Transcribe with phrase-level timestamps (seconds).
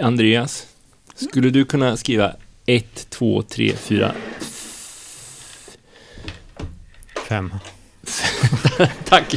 [0.00, 0.66] Andreas,
[1.14, 4.14] skulle du kunna skriva 1, 2, 3, 4?
[7.28, 7.50] Fem.
[9.04, 9.34] Tack!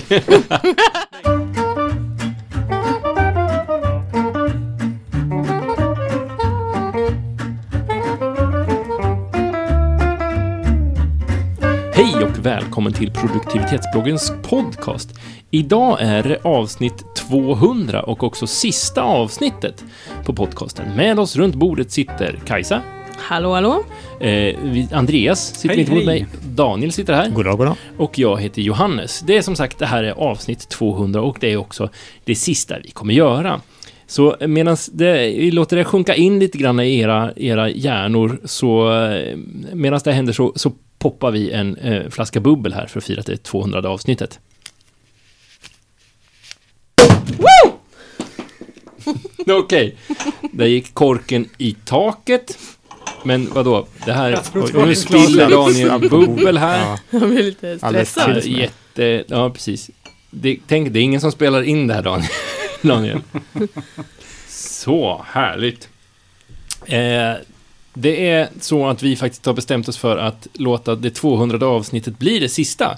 [12.05, 15.09] Hej och välkommen till produktivitetsbloggens podcast.
[15.51, 19.83] Idag är det avsnitt 200 och också sista avsnittet
[20.25, 20.95] på podcasten.
[20.95, 22.81] Med oss runt bordet sitter Kajsa,
[23.17, 23.83] Hallå, hallå.
[24.19, 24.55] eh,
[24.91, 26.05] Andreas sitter Hej, mitt emot hej.
[26.05, 27.75] mig, Daniel sitter här Goddag, goddag.
[27.97, 29.19] och jag heter Johannes.
[29.19, 31.89] Det är som sagt, det här är avsnitt 200 och det är också
[32.23, 33.61] det sista vi kommer göra.
[34.07, 39.37] Så medan vi låter det sjunka in lite grann i era, era hjärnor, så eh,
[39.73, 40.71] medan det händer så, så
[41.05, 44.39] poppar vi en eh, flaska bubbel här för att fira det 200 avsnittet.
[49.49, 49.95] Okej,
[50.51, 52.57] där gick korken i taket.
[53.23, 54.39] Men vadå, det här...
[54.53, 56.79] Och nu spiller Daniel bubbel här.
[56.79, 58.43] Ja, Jag blir lite stressad.
[58.43, 59.23] Jätte...
[59.27, 59.89] Ja, precis.
[60.29, 62.29] Det, tänk, det är ingen som spelar in det här, Daniel.
[62.81, 63.21] Daniel.
[64.47, 65.89] Så, härligt.
[66.85, 67.33] Eh,
[67.95, 72.19] det är så att vi faktiskt har bestämt oss för att låta det 200 avsnittet
[72.19, 72.97] bli det sista.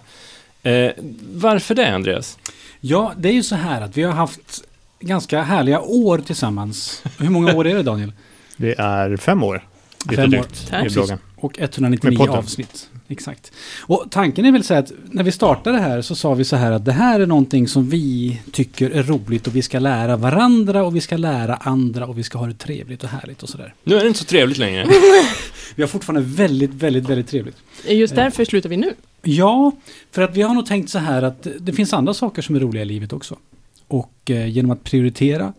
[0.63, 0.91] Eh,
[1.33, 2.37] varför det, Andreas?
[2.79, 4.63] Ja, det är ju så här att vi har haft
[4.99, 7.03] ganska härliga år tillsammans.
[7.19, 8.13] Hur många år är det Daniel?
[8.57, 9.63] Det är fem år.
[10.09, 10.29] Lite Fem år.
[10.29, 10.85] drygt Tack.
[10.85, 11.17] i bloggen.
[11.35, 12.35] Och Med 199 podden.
[12.35, 12.89] avsnitt.
[13.09, 13.51] Exakt.
[13.81, 16.43] Och tanken är väl så här att när vi startade det här så sa vi
[16.45, 19.79] så här att det här är någonting som vi tycker är roligt och vi ska
[19.79, 23.43] lära varandra och vi ska lära andra och vi ska ha det trevligt och härligt
[23.43, 23.73] och sådär.
[23.83, 24.87] Nu är det inte så trevligt längre.
[25.75, 27.55] Vi har fortfarande väldigt, väldigt, väldigt trevligt.
[27.87, 28.93] Just därför slutar vi nu.
[29.21, 29.71] Ja,
[30.11, 32.59] för att vi har nog tänkt så här att det finns andra saker som är
[32.59, 33.37] roliga i livet också.
[33.87, 35.53] Och eh, genom att prioritera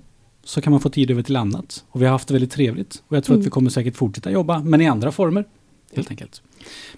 [0.44, 1.84] så kan man få tid över till annat.
[1.88, 3.02] Och vi har haft det väldigt trevligt.
[3.08, 3.42] Och jag tror Mm.
[3.42, 5.44] att vi kommer säkert fortsätta jobba, men i andra former.
[5.94, 6.42] Helt enkelt.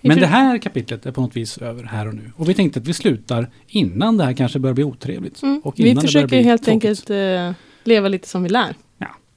[0.01, 2.33] Vi Men det här kapitlet är på något vis över här och nu.
[2.37, 5.43] Och vi tänkte att vi slutar innan det här kanske börjar bli otrevligt.
[5.43, 5.61] Mm.
[5.65, 6.85] Och Vi innan det börjar försöker bli helt tråkigt.
[6.85, 7.53] enkelt eh,
[7.85, 8.75] leva lite som vi lär.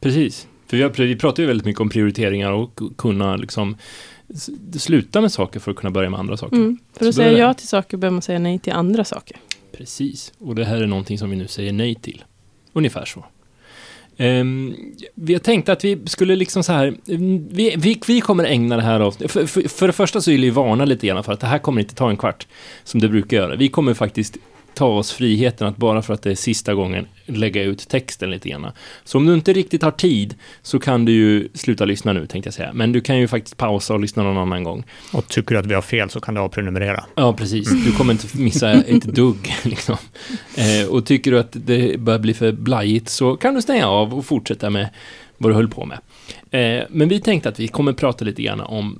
[0.01, 0.47] Precis.
[0.67, 3.77] För vi, har, vi pratar ju väldigt mycket om prioriteringar och kunna liksom
[4.77, 6.55] sluta med saker för att kunna börja med andra saker.
[6.55, 6.77] Mm.
[6.97, 9.37] För att säga det- ja till saker behöver man säga nej till andra saker.
[9.77, 12.23] Precis, och det här är någonting som vi nu säger nej till.
[12.73, 13.25] Ungefär så.
[14.17, 16.95] Ehm, jag vi har tänkt att vi skulle liksom så här,
[17.49, 20.41] vi, vi, vi kommer ägna det här avsnittet, för, för, för det första så vill
[20.41, 22.47] vi varna lite grann för att det här kommer inte ta en kvart,
[22.83, 23.55] som det brukar göra.
[23.55, 24.37] Vi kommer faktiskt
[24.75, 28.49] ta oss friheten att bara för att det är sista gången lägga ut texten lite
[28.49, 28.71] grann.
[29.03, 32.47] Så om du inte riktigt har tid så kan du ju sluta lyssna nu tänkte
[32.47, 32.73] jag säga.
[32.73, 34.83] Men du kan ju faktiskt pausa och lyssna någon annan gång.
[35.13, 37.05] Och tycker du att vi har fel så kan du avprenumerera.
[37.15, 37.85] Ja, preris.
[37.85, 39.55] Du kommer inte missa ett dugg.
[39.63, 39.97] Liksom.
[40.55, 44.13] Eh, och tycker du att det börjar bli för blajigt så kan du stänga av
[44.13, 44.89] och fortsätta med
[45.37, 45.99] vad du höll på med.
[46.51, 48.99] Eh, men vi tänkte att vi kommer prata lite grann om, mm,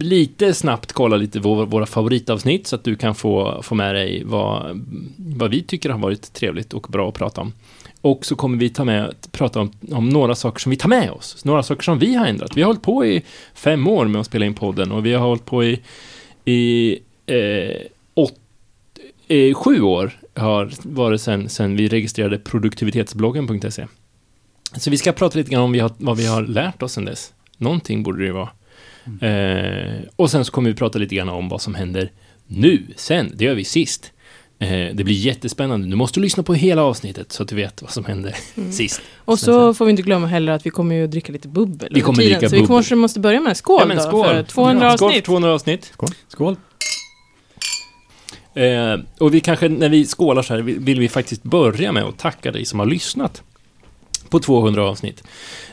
[0.00, 4.22] lite snabbt kolla lite vår, våra favoritavsnitt så att du kan få, få med dig
[4.24, 4.84] vad,
[5.16, 7.52] vad vi tycker har varit trevligt och bra att prata om.
[8.00, 11.10] Och så kommer vi ta med, prata om, om några saker som vi tar med
[11.10, 12.56] oss, några saker som vi har ändrat.
[12.56, 13.22] Vi har hållit på i
[13.54, 15.80] fem år med att spela in podden och vi har hållit på i,
[16.44, 17.80] i eh,
[18.14, 18.34] åt,
[19.28, 23.86] eh, sju år har varit sen, sen vi registrerade produktivitetsbloggen.se.
[24.76, 27.04] Så vi ska prata lite grann om vi har, vad vi har lärt oss sen
[27.04, 27.32] dess.
[27.56, 28.48] Någonting borde det ju vara.
[29.20, 32.10] Eh, och sen så kommer vi prata lite grann om vad som händer
[32.46, 33.32] nu, sen.
[33.34, 34.12] Det gör vi sist.
[34.58, 35.86] Eh, det blir jättespännande.
[35.88, 38.72] Du måste lyssna på hela avsnittet så att du vet vad som händer Mm.
[38.72, 39.00] sist.
[39.24, 41.48] Och Sen- så får vi inte glömma heller att vi kommer ju att dricka lite
[41.48, 42.66] bubbel Vi kommer dricka Så vi bubbel.
[42.76, 44.02] kanske måste börja med en skål ja, men då.
[44.02, 44.24] skål.
[44.26, 45.24] För 200 Ja, Skål för avsnitt.
[45.24, 45.92] 200 avsnitt.
[46.28, 46.56] Skål!
[48.54, 52.02] Eh, och vi kanske, när vi skålar så här, vill vill vi faktiskt börja med
[52.02, 53.42] att tacka dig som har lyssnat
[54.32, 55.22] på 200 avsnitt.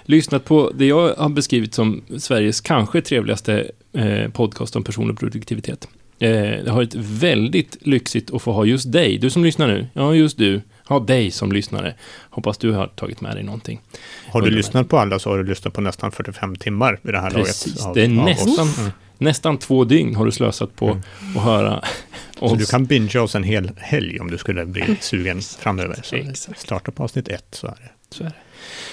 [0.06, 5.88] Lyssnat på det jag har beskrivit som Sveriges kanske trevligaste eh, podcast om personlig produktivitet.
[6.20, 9.88] Eh, det har varit väldigt lyxigt att få ha just dig, du som lyssnar nu,
[9.94, 11.94] ja just du, ha dig som lyssnare.
[12.30, 13.81] Hoppas du har tagit med dig någonting.
[14.28, 17.20] Har du lyssnat på alla så har du lyssnat på nästan 45 timmar vid det
[17.20, 17.85] här Precis, laget.
[17.88, 18.91] av- det är nästan, Mm.
[19.17, 21.02] nästan två dygn har du slösat på Mm.
[21.38, 21.84] att höra
[22.40, 22.58] Så oss.
[22.59, 26.00] du kan bingea oss en hel helg om du skulle bli sugen framöver.
[26.03, 26.59] Så Exakt.
[26.61, 28.16] starta på avsnitt ett så är det.
[28.16, 28.34] Så är det.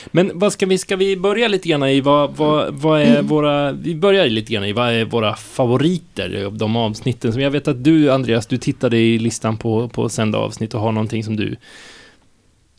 [0.06, 3.72] Men vad ska vi, ska vi börja lite grann i vad, vad, vad är våra,
[3.72, 7.68] vi börjar lite grann i vad är våra favoriter av de avsnitten som jag vet
[7.68, 11.36] att du Andreas, du tittade i listan på, på sända avsnitt och har någonting som
[11.36, 11.56] du,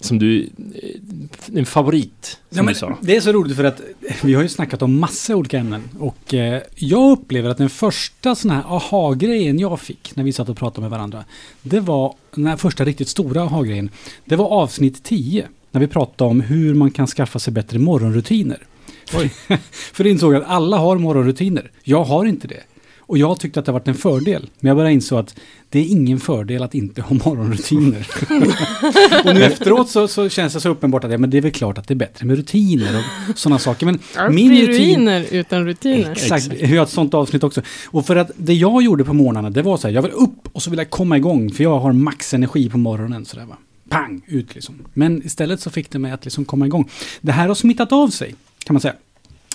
[0.02, 2.98] som du, eh, en favorit, som Ja, men du sa.
[3.02, 3.82] det är så roligt för att
[4.24, 5.84] vi har ju snackat om massa olika ämnen.
[6.00, 10.50] Och eh, jag upplever att den första sån här aha-grejen jag fick när vi satt
[10.50, 11.26] och pratade med varandra.
[11.62, 13.90] Det var den här första riktigt stora aha-grejen.
[14.26, 15.48] Det var avsnitt 10.
[15.72, 18.64] När vi pratade om hur man kan skaffa sig bättre morgonrutiner.
[19.94, 21.72] För det insåg att alla har morgonrutiner.
[21.84, 22.64] Jag har inte det.
[23.08, 24.50] Och jag tyckte att det varit en fördel.
[24.60, 25.36] Men jag bara insåg att
[25.70, 28.08] det är ingen fördel att inte ha morgonrutiner.
[29.26, 31.52] och nu efteråt så, så känns det så uppenbart att ja, men det är väl
[31.52, 33.86] klart att det är bättre med rutiner och sådana saker.
[33.86, 35.08] Men Allt min rutin...
[35.08, 36.12] utan rutiner.
[36.12, 37.62] Exakt, vi har ett sånt avsnitt också.
[37.86, 40.50] Och för att det jag gjorde på morgnarna, det var så här, jag vill upp
[40.52, 43.26] och så vill jag komma igång, för jag har max energi på morgonen.
[43.26, 43.58] Så där, va?
[43.90, 44.86] Pang, ut liksom.
[44.94, 46.90] Men istället så fick det mig att liksom komma igång.
[47.22, 48.96] Det här har smittat av sig, kan man säga,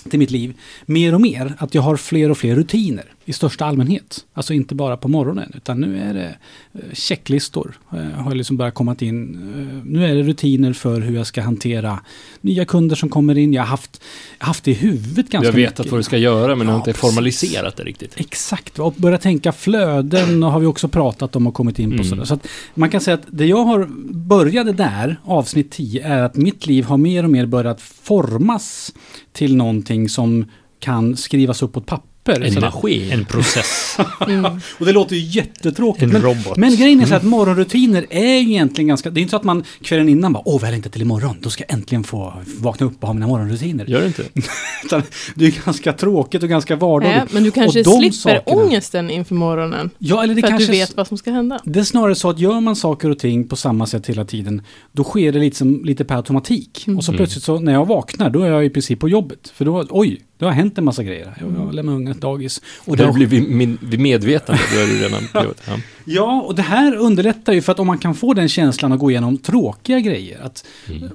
[0.09, 0.53] till mitt liv.
[0.85, 4.25] Mer och mer, att jag har fler och fler rutiner i största allmänhet.
[4.33, 6.35] Alltså inte bara på morgonen, utan nu är det
[6.73, 7.77] eh, checklistor.
[7.93, 9.33] Eh, har liksom börjat komma in.
[9.35, 11.99] Eh, nu är det rutiner för hur jag ska hantera
[12.41, 13.53] nya kunder som kommer in.
[13.53, 14.01] Jag har haft,
[14.37, 15.91] haft det i huvudet ganska Jag vet mycket.
[15.91, 17.01] vad du ska göra, men du har Ja, inte precis.
[17.01, 18.13] formaliserat det riktigt.
[18.19, 21.95] Exakt, och börja tänka flöden och har vi också pratat om och kommit in på.
[21.95, 22.05] Mm.
[22.09, 22.23] Sådär.
[22.25, 22.39] Så
[22.73, 26.85] man kan säga att det jag har började där, avsnitt 10, är att mitt liv
[26.85, 28.93] har mer och mer börjat formas
[29.31, 30.45] till någonting som
[30.79, 32.12] kan skrivas upp på ett papper.
[32.25, 32.61] En Sådär.
[32.61, 33.11] maskin.
[33.11, 33.97] En process,
[34.27, 34.45] Mm.
[34.79, 36.03] Och det låter ju jättetråkigt.
[36.03, 36.57] en Men, robot.
[36.57, 39.09] men grejen är så att morgonrutiner är ju egentligen ganska...
[39.09, 41.49] Det är inte så att man kvällen innan bara åh, vad inte till imorgon, då
[41.49, 43.85] ska jag äntligen få vakna upp och ha mina morgonrutiner.
[43.85, 44.23] Gör det inte?
[45.35, 47.17] Det är ganska tråkigt och ganska vardagligt.
[47.17, 49.89] Nej, men du kanske Och de slipper sakerna- ångesten inför morgonen.
[49.97, 50.71] Ja, eller det för att kanske...
[50.71, 51.59] du vet vad som ska hända.
[51.63, 54.61] Det är snarare så att gör man saker och ting på samma sätt hela tiden,
[54.91, 56.83] då sker det lite, som, lite per automatik.
[56.87, 56.97] Mm.
[56.97, 57.17] Och så Mm.
[57.17, 59.51] plötsligt så när jag vaknar, då är jag i princip på jobbet.
[59.55, 61.33] För då, oj, det har hänt en massa grejer.
[61.39, 62.61] Jag, jag lämnar ungen till dagis.
[62.77, 65.23] Och det då har, blir vi min- vid medvetande, då är du redan...
[65.67, 65.77] Ja.
[66.05, 68.99] ja, och det här underlättar ju för att om man kan få den känslan att
[68.99, 71.09] gå igenom tråkiga grejer, att Mm.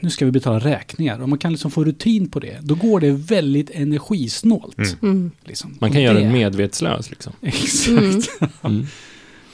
[0.00, 3.00] nu ska vi betala räkningar, och man kan liksom få rutin på det, då går
[3.00, 4.78] det väldigt energisnålt.
[4.78, 4.90] Mm.
[5.02, 5.30] Mm.
[5.44, 5.76] Liksom.
[5.80, 7.32] Man kan Och göra det- medvetslös liksom.
[7.42, 7.88] Exakt.
[7.88, 8.20] Mm.
[8.62, 8.86] Mm.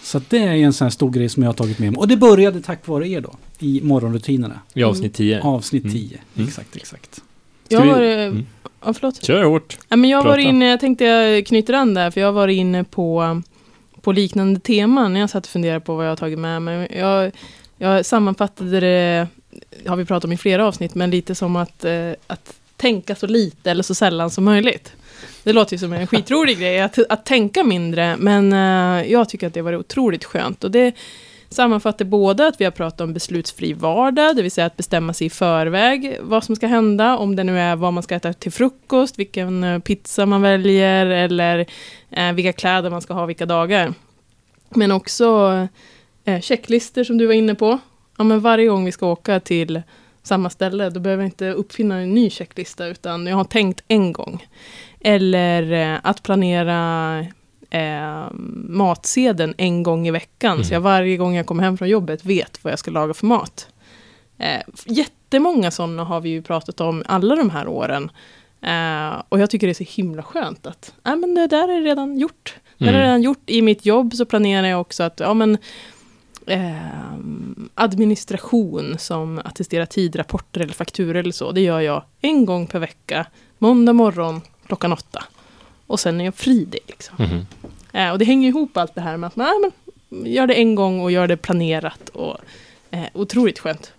[0.03, 1.99] Så det är ju en sån här stor grej som jag har tagit med mig.
[1.99, 4.61] Och det började tack vare er då, i morgonrutinerna.
[4.75, 5.41] I avsnitt 10.
[5.43, 5.95] Avsnitt Mm.
[5.97, 6.19] 10.
[6.37, 6.49] Mm.
[6.49, 7.21] Exakt, exakt.
[7.69, 8.27] Jag Ska vi- har...
[8.27, 8.47] Mm.
[8.85, 9.25] Ja, förlåt.
[9.25, 9.79] Kör hårt.
[9.89, 12.85] Ja, men jag varit inne, jag tänkte jag knyter an där, för jag varit inne
[12.85, 13.43] på,
[14.01, 16.89] på liknande teman när jag satt och funderade på vad jag har tagit med mig.
[16.99, 17.33] Jag,
[17.79, 19.29] jag sammanfattade det,
[19.87, 23.27] har vi pratat om i flera avsnitt, men lite som att, eh, att tänka så
[23.27, 24.93] lite eller så sällan som möjligt.
[25.43, 29.47] Det låter ju som en skitrolig grej, att, att tänka mindre, men eh, jag tycker
[29.47, 30.65] att det var otroligt skönt.
[30.65, 30.95] Och det
[31.53, 35.27] sammanfattar både att vi har pratat om beslutsfri vardag, det vill säga att bestämma sig
[35.27, 38.53] i förväg vad som ska hända, om det nu är vad man ska äta till
[38.53, 41.67] frukost, vilken eh, pizza man väljer, eller
[42.11, 43.95] eh, vilka kläder man ska ha vilka dagar.
[44.71, 45.69] Men också
[46.25, 47.79] eh, checklister som du var inne på.
[48.19, 49.83] Ja, men varje gång vi ska åka till
[50.23, 54.13] samma ställe, då behöver jag inte uppfinna en ny checklista, utan jag har tänkt en
[54.13, 54.47] gång.
[55.01, 57.27] Eller eh, att planera
[57.73, 58.27] eh,
[58.69, 60.65] matsedeln en gång i veckan, Mm.
[60.65, 63.27] så jag varje gång jag kommer hem från jobbet vet vad jag ska laga för
[63.27, 63.69] mat.
[64.39, 68.11] Eh, jättemånga sådana har vi ju pratat om alla de här åren.
[68.63, 71.81] Eh, och jag tycker det är så himla skönt att äh, men det där är
[71.83, 72.55] redan gjort.
[72.79, 73.07] Det där är Mm.
[73.07, 73.43] redan gjort.
[73.51, 75.59] I mitt jobb så planerar jag också att ja, men,
[76.47, 76.77] eh,
[77.75, 81.53] administration som attesterar tidrapporter eller fakturor eller så.
[81.53, 83.27] Det gör jag en gång per vecka,
[83.59, 85.25] måndag morgon klockan åtta.
[85.87, 86.79] Och sen är jag fri det.
[86.89, 87.15] Liksom.
[87.19, 87.47] Mhm.
[87.93, 89.71] Eh, och det hänger ihop allt det här med att man ja,
[90.09, 92.09] men, gör det en gång och gör det planerat.
[92.09, 92.37] Och,
[92.91, 93.93] eh, otroligt skönt.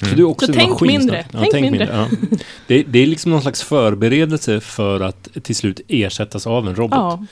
[0.00, 1.26] Så du är också Så en tänk maskin mindre.
[1.30, 1.46] snart.
[1.50, 1.88] Tänk mindre.
[1.92, 2.08] ja.
[2.66, 6.96] det, det är liksom någon slags förberedelse för att till slut ersättas av en robot.
[6.98, 7.26] Ja,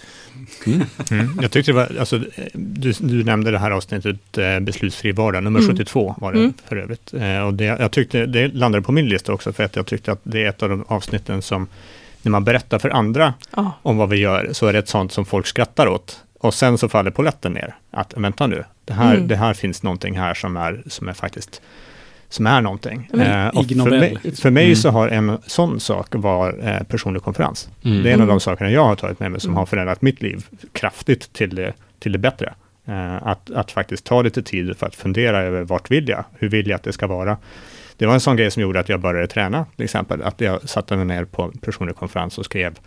[0.67, 0.83] Mm.
[1.11, 1.39] Mm.
[1.43, 2.21] Jag tyckte det var, alltså,
[2.53, 5.71] du, du nämnde det här avsnittet eh, Beslutsfri vardag, nummer Mm.
[5.77, 6.53] 72 var det Mm.
[6.69, 7.15] för övrigt.
[7.15, 10.13] Eh, och det, jag tyckte, det landade på min lista också, för att jag tyckte
[10.13, 11.67] att det är ett av de avsnitten som,
[12.23, 13.73] när man berättar för andra ja.
[13.83, 16.21] om vad vi gör, så är det ett sånt som folk skrattar åt.
[16.39, 19.29] Och sen så faller polletten ner, att vänta nu, det här, Mm.
[19.29, 21.63] det här finns någonting här som är, som är faktiskt
[22.29, 23.09] som är någonting.
[23.13, 24.77] Men Eh, för mig, för mig Mm.
[24.77, 27.69] så har en sån sak var eh, personlig konferens.
[27.85, 28.03] Mm.
[28.03, 28.35] Det är en av Mm.
[28.37, 29.57] de sakerna jag har tagit med mig som Mm.
[29.59, 32.55] har förändrat mitt liv kraftigt till det, till det bättre.
[32.87, 36.25] Eh, att, att faktiskt ta lite tid för att fundera över vart vill jag?
[36.39, 37.37] Hur vill jag att det ska vara?
[38.03, 40.23] Det var en sån grej som gjorde att jag började träna, till exempel.
[40.23, 42.79] Att jag satte mig ner på en personlig konferens och skrev,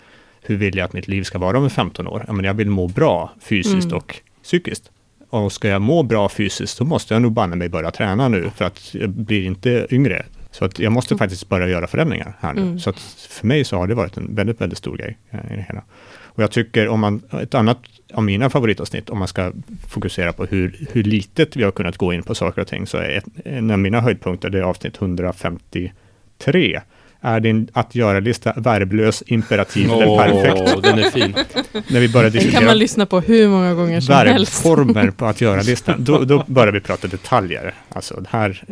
[0.42, 2.24] hur vill jag att mitt liv ska vara om 15 år?
[2.28, 3.98] Ja, men jag vill må bra fysiskt Mm.
[3.98, 4.92] och psykiskt.
[5.30, 8.52] Och ska jag må bra fysiskt, så måste jag nog banne mig börja träna nu,
[8.56, 10.26] för att jag blir inte yngre.
[10.52, 11.20] Så att jag måste Mm.
[11.20, 12.62] faktiskt börja göra förändringar här nu.
[12.62, 12.80] Mm.
[12.80, 15.56] Så att för mig så har det varit en väldigt, väldigt stor grej eh, i
[15.56, 15.84] det hela.
[16.36, 17.80] Och jag tycker om man, ett annat
[18.14, 19.52] av mina favoritavsnitt, om man ska
[19.88, 22.98] fokusera på hur, hur litet vi har kunnat gå in på saker och ting, så
[22.98, 26.82] är ett, en av mina höjdpunkter, det är avsnitt 153,
[27.26, 30.84] är din att göra-lista verblös, imperativ eller Åh, perfekt?
[30.84, 31.36] den är fin.
[31.88, 34.66] När vi börjar Den kan diskutera man lyssna på hur många gånger som helst.
[34.66, 37.74] verbformer på att göra-listan, då, då börjar vi prata detaljer.
[37.90, 38.64] Alltså, det här,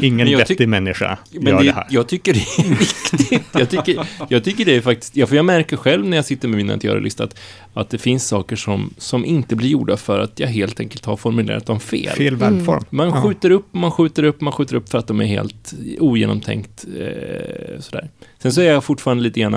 [0.00, 1.86] ingen vettig människa Men gör det, det, här.
[1.90, 3.42] jag tycker det är viktigt.
[3.52, 6.48] Jag tycker, jag tycker det är faktiskt, ja, för jag märker själv när jag sitter
[6.48, 7.38] med min att göra-lista att,
[7.74, 11.16] att det finns saker som, som inte blir gjorda för att jag helt enkelt har
[11.16, 12.16] formulerat dem fel.
[12.16, 12.84] Fel verbform.
[12.90, 13.22] Man Ja.
[13.22, 16.84] skjuter upp, man skjuter upp, man skjuter upp för att de är helt ogenomtänkt.
[16.98, 17.97] Eh, sådär.
[18.38, 19.54] Sen så är jag fortfarande lite grann,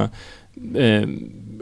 [0.75, 1.03] eh,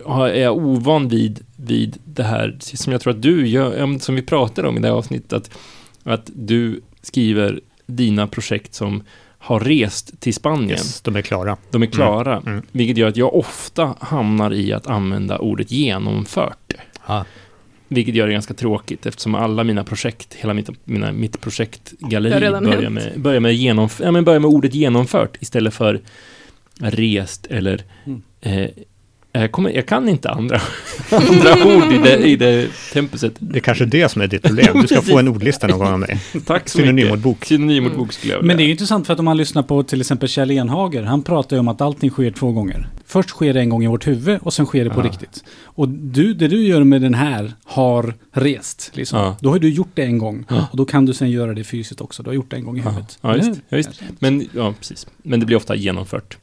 [0.05, 4.21] är jag ovan vid, vid det här, som jag tror att du gör, som vi
[4.21, 5.49] pratade om i det här avsnittet, att,
[6.03, 9.03] att du skriver dina projekt som
[9.41, 10.69] har rest till Spanien.
[10.69, 11.57] Yes, de är klara.
[11.71, 12.65] De är klara, Mm, mm.
[12.71, 16.73] vilket gör att jag ofta hamnar i att använda ordet genomfört.
[17.07, 17.25] Ja.
[17.87, 22.89] Vilket gör det ganska tråkigt eftersom alla mina projekt, hela mitt, mina, mitt projektgalleri börjar
[22.89, 25.99] med, börjar, med genomf- ja, men börjar med ordet genomfört istället för
[26.79, 28.21] rest eller Mm.
[28.41, 28.69] eh,
[29.31, 30.61] jag, kommer, jag kan inte andra,
[31.11, 33.33] andra ord i det, i det tempuset.
[33.39, 34.77] Det är kanske det som är ditt problem.
[34.81, 36.19] Du ska få en ordlista någon gång av mig.
[36.45, 36.89] Tack så mycket.
[36.89, 37.45] Synonymordbok.
[37.45, 40.01] Synonymordbok skulle jag Men det är ju intressant för att om man lyssnar på till
[40.01, 42.87] exempel Kjell Enhager, han pratar ju om att allting sker två gånger.
[43.05, 45.05] Först sker det en gång i vårt huvud och sen sker det på Ja.
[45.05, 45.43] riktigt.
[45.63, 48.91] Och du, det du gör med den här har rest.
[48.93, 49.19] Liksom.
[49.19, 49.37] Ja.
[49.41, 50.45] Då har du gjort det en gång.
[50.49, 50.67] Ja.
[50.71, 52.23] Och då kan du sen göra det fysiskt också.
[52.23, 53.17] Du har gjort det en gång i huvudet.
[53.21, 53.37] Ja?
[53.37, 54.01] Ja, visst.
[54.19, 55.07] Men, ja, precis.
[55.23, 56.37] Men det blir ofta genomfört.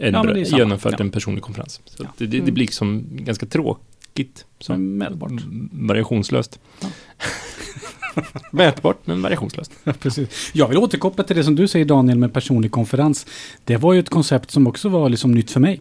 [0.00, 1.04] En, Ja, genomfört Ja.
[1.04, 1.80] en personlig konferens.
[1.84, 2.08] Så Ja.
[2.18, 2.54] det, det, det Mm.
[2.54, 4.44] blir liksom ganska tråkigt.
[4.58, 4.72] Så.
[4.72, 5.32] Men mätbart.
[5.72, 6.60] Variationslöst.
[8.52, 9.72] Mätbart, men variationslöst.
[9.84, 10.50] Ja, precis.
[10.54, 13.26] Jag vill återkoppla till det som du säger Daniel med personlig konferens.
[13.64, 15.80] Det var ju ett koncept som också var liksom nytt för mig.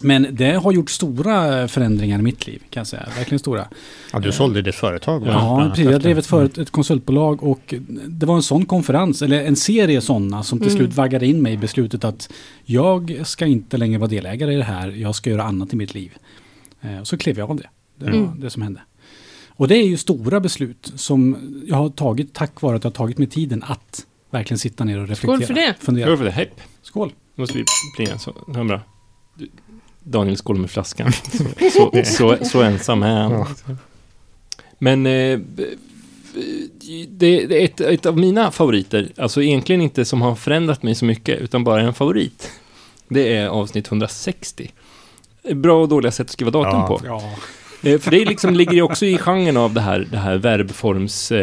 [0.00, 3.08] Men det har gjort stora förändringar i mitt liv, kan jag säga.
[3.16, 3.68] Verkligen stora.
[4.12, 5.22] Ja, du sålde ditt företag.
[5.26, 5.90] Ja, precis.
[5.90, 7.74] Jag drev ett, föret- ett konsultbolag och
[8.08, 10.78] det var en sån konferens, eller en serie sådana, som till Mm.
[10.78, 12.30] slut vaggade in mig i beslutet att
[12.64, 15.94] jag ska inte längre vara delägare i det här, jag ska göra annat i mitt
[15.94, 16.12] liv.
[16.80, 17.68] Eh, och så klev jag av det.
[17.98, 18.40] Det var Mm.
[18.40, 18.80] det som hände.
[19.48, 21.36] Och det är ju stora beslut som
[21.66, 24.98] jag har tagit tack vare att jag har tagit mig tiden att verkligen sitta ner
[24.98, 25.36] och reflektera.
[25.36, 25.74] Skål för det.
[25.74, 26.16] Skål Fundera.
[26.16, 26.30] för det.
[26.30, 26.50] Hej.
[26.82, 27.12] Skål.
[27.34, 27.64] Nu måste vi
[27.96, 28.18] plinga.
[28.18, 28.80] Så, hör bra.
[30.10, 31.12] Daniel skål med flaskan.
[31.72, 33.32] Så, så, så, så ensam är han.
[33.32, 33.46] Ja.
[34.78, 35.38] Men eh,
[37.08, 40.94] det det är ett, ett av mina favoriter, alltså egentligen inte som har förändrat mig
[40.94, 42.50] så mycket, utan bara en favorit.
[43.08, 44.70] Det är avsnitt 160.
[45.54, 46.86] Bra och dåliga sätt att skriva datum Ja.
[46.86, 47.00] på.
[47.06, 47.22] Ja.
[47.90, 51.32] Eh, För det liksom ligger ju också i genren av det här, det här verbforms
[51.32, 51.38] eh,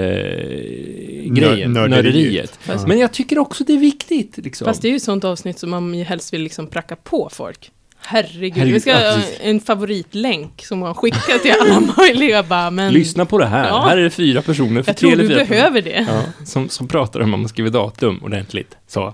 [1.31, 2.60] Nör- nörderiet.
[2.88, 4.38] Men jag tycker också det är viktigt.
[4.38, 4.65] Liksom.
[4.65, 7.72] fast det är ju ett sånt avsnitt som man helst vill liksom pracka på folk.
[8.07, 12.93] Herregud, Herregud, vi ska ha en favoritlänk som man skickar till alla möjliga bara, men
[12.93, 13.67] Lyssna på det här.
[13.67, 13.85] Ja.
[13.88, 15.50] Här är det fyra personer för jag tre tror eller du personer.
[15.50, 16.05] behöver det.
[16.09, 18.77] Ja, som, som pratar om att man skriver datum ordentligt.
[18.88, 19.13] Så.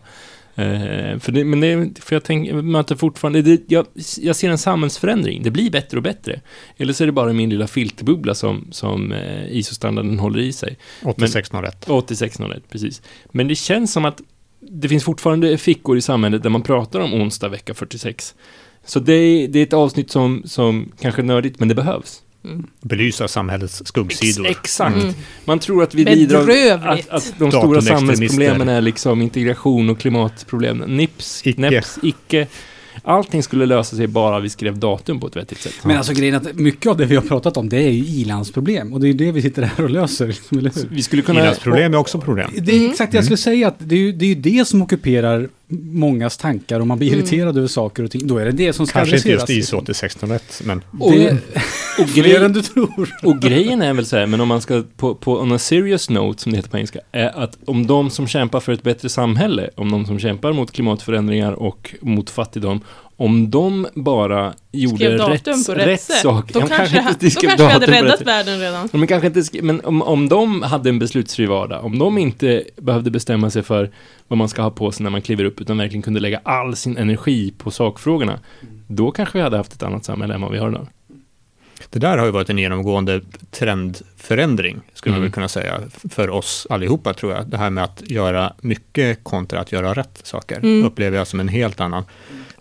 [0.55, 3.85] Eh, för det, men det, för jag tänker, jag möter fortfarande, det, jag,
[4.17, 5.43] jag ser en samhällsförändring.
[5.43, 6.41] Det blir bättre och bättre.
[6.77, 10.77] Eller så är det bara min lilla filterbubbla som, som eh, ISO-standarden håller i sig.
[11.03, 11.89] 8601.
[11.89, 13.01] 8601, precis.
[13.31, 14.21] Men det känns som att
[14.59, 18.35] det finns fortfarande fickor i samhället där man pratar om onsdag vecka 46.
[18.85, 22.21] Så det är, det är ett avsnitt som, som kanske är nördigt, men det behövs.
[22.45, 22.67] Mm.
[22.81, 24.45] Belysa samhällets skuggsidor.
[24.47, 24.95] Ex- exakt.
[24.95, 25.13] Mm.
[25.45, 26.37] Man tror att vi lider
[26.73, 30.77] av att, att de stora samhällsproblemen är liksom integration och klimatproblem.
[30.77, 31.61] Nips, Icke.
[31.61, 32.47] Neps, icke.
[33.03, 35.73] Allting skulle lösa sig bara vi skrev datum på ett vettigt sätt.
[35.83, 38.93] Men alltså grejen att mycket av det vi har pratat om, det är ju ilandsproblem.
[38.93, 40.27] Och det är ju det vi sitter här och löser.
[40.27, 40.87] Liksom, eller hur?
[40.91, 41.39] Vi skulle kunna...
[41.41, 42.51] Ilandsproblem är också problem.
[42.57, 42.91] Det är Mm.
[42.91, 45.49] exakt det jag skulle säga, att det är, ju, det är ju det som ockuperar
[45.81, 46.79] mångas tankar.
[46.79, 47.19] Om man blir Mm.
[47.19, 49.67] irriterad över saker och ting, då är det det som ska Kanske inte just adresseras,
[49.69, 49.79] ISO liksom.
[49.79, 51.31] 8601, men Och, Det,
[52.01, 53.09] och, fler grej, än du tror.
[53.23, 56.09] och grejen är väl så här, men om man ska på, på on a serious
[56.09, 59.09] note, som det heter på engelska, är att om de som kämpar för ett bättre
[59.09, 62.81] samhälle, om de som kämpar mot klimatförändringar och mot fattigdom,
[63.21, 66.53] om de bara gjorde rätt, rätt, rätt sak.
[66.53, 68.89] Då de kanske, inte skrev kanske vi hade räddat världen redan.
[68.91, 73.11] Men, kanske inte men om, om de hade en beslutsfri vardag, om de inte behövde
[73.11, 73.91] bestämma sig för
[74.27, 76.75] vad man ska ha på sig när man kliver upp, utan verkligen kunde lägga all
[76.75, 78.39] sin energi på sakfrågorna,
[78.87, 80.87] då kanske vi hade haft ett annat samhälle än vad vi har idag.
[81.89, 83.21] Det där har ju varit en genomgående
[83.51, 85.23] trendförändring, skulle man Mm.
[85.23, 87.47] väl kunna säga, för oss allihopa tror jag.
[87.47, 90.85] Det här med att göra mycket kontra att göra rätt saker, Mm.
[90.85, 92.03] upplever jag som en helt annan.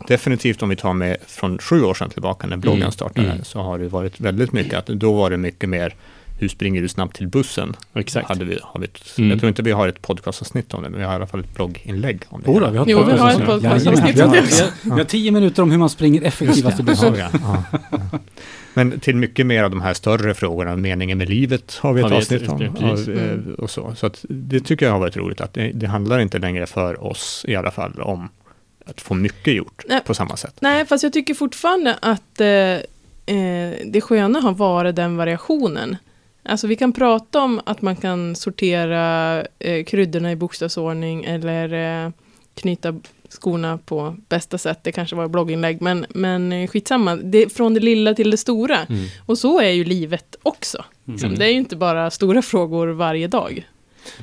[0.08, 2.92] Definitivt om vi tar med från sju år sedan tillbaka när bloggen Mm.
[2.92, 3.44] startade, Mm.
[3.44, 5.94] så har det varit väldigt mycket att då var det mycket mer
[6.38, 7.76] hur springer du snabbt till bussen?
[7.94, 8.28] Exakt.
[8.28, 9.30] Hade vi, har vi ett, Mm.
[9.30, 11.40] Jag tror inte vi har ett podcastavsnitt om det, men vi har i alla fall
[11.40, 12.52] ett blogginlägg om det.
[12.52, 14.72] Jodå, vi har Jo, vi har ett podcast- podcastavsnitt Jajamän, om vi har- det.
[14.84, 17.14] vi har- Vi har tio minuter om hur man springer effektivast till bussen.
[17.18, 18.18] Ja, ja, ja.
[18.84, 22.12] Men till mycket mer av de här större frågorna, meningen med livet, har vi ett
[22.12, 22.76] avsnitt om.
[22.76, 23.94] Och, eh, och så.
[23.94, 27.04] så att det tycker jag har varit roligt, att det, det handlar inte längre för
[27.04, 28.28] oss i alla fall om
[28.86, 30.00] att få mycket gjort Nej.
[30.06, 30.54] på samma sätt.
[30.60, 35.96] Nej, fast jag tycker fortfarande att eh, eh, det sköna har varit den variationen.
[36.42, 42.12] Alltså vi kan prata om att man kan sortera eh, kryddorna i bokstavsordning eller eh,
[42.54, 44.78] knyta skorna på bästa sätt.
[44.82, 47.16] Det kanske var blogginlägg, men, men eh, skitsamma.
[47.16, 48.78] Det, från det lilla till det stora.
[48.78, 49.06] Mm.
[49.26, 50.84] Och så är ju livet också.
[51.08, 51.34] Mm.
[51.34, 53.66] Det är ju inte bara stora frågor varje dag.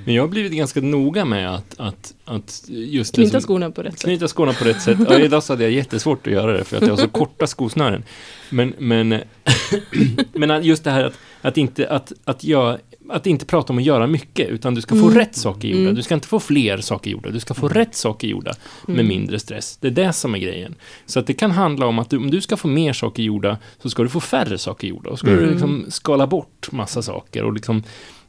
[0.06, 3.84] Men jag har blivit ganska noga med att, att, att just Knyta som- skorna på
[3.84, 4.04] rätt sätt.
[4.04, 4.98] Knyta skorna på rätt sätt.
[5.10, 7.48] Ja, idag så hade jag jättesvårt att göra det för att jag har så korta
[7.48, 8.04] skosnören.
[8.50, 9.22] Men, men,
[10.34, 12.78] men att just det här att, att, inte, att, att, jag,
[13.10, 15.18] att inte prata om att göra mycket, utan du ska få Mm.
[15.18, 15.82] rätt saker gjorda.
[15.82, 15.96] Mm.
[15.96, 18.54] Du ska inte få fler saker gjorda, du ska få rätt saker gjorda
[18.86, 19.08] med Mm.
[19.08, 19.78] mindre stress.
[19.82, 20.76] Det är det som är grejen.
[21.06, 23.58] Så att det kan handla om att du, om du ska få mer saker gjorda,
[23.82, 25.10] så ska du få färre saker gjorda.
[25.10, 25.44] Och ska Mm.
[25.44, 27.84] du liksom skala bort massa saker och liksom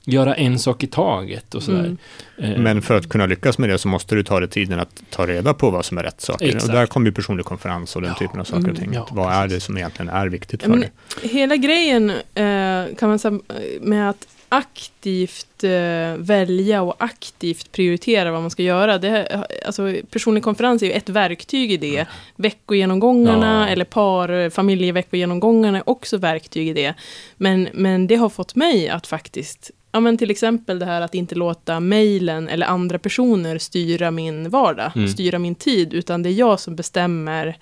[0.05, 1.97] göra en sak i taget och sådär.
[2.39, 2.53] Mm.
[2.55, 5.03] Eh, Men för att kunna lyckas med det så måste du ta dig tiden att
[5.11, 6.47] ta reda på vad som är rätt saker.
[6.47, 6.65] Exakt.
[6.65, 8.19] Och där kommer ju personlig konferens och den Ja.
[8.19, 8.73] typen av saker Mm.
[8.73, 8.91] och ting.
[8.93, 9.65] Ja, vad är det precis.
[9.65, 10.93] som egentligen är viktigt för men dig?
[11.23, 13.39] Hela grejen eh, kan man säga
[13.81, 15.71] med att aktivt eh,
[16.19, 18.99] välja och aktivt prioritera vad man ska göra.
[18.99, 22.07] Det, alltså, personlig konferens är ju ett verktyg i det.
[22.37, 23.73] Veckogenomgångarna Ja.
[23.73, 26.95] eller par familjeveckogenomgångarna är också verktyg i det.
[27.37, 31.15] Men, men det har fått mig att faktiskt Ja, men till exempel det här att
[31.15, 35.09] inte låta mejlen eller andra personer styra min vardag, Mm.
[35.09, 37.57] styra min tid, utan det är jag som bestämmer.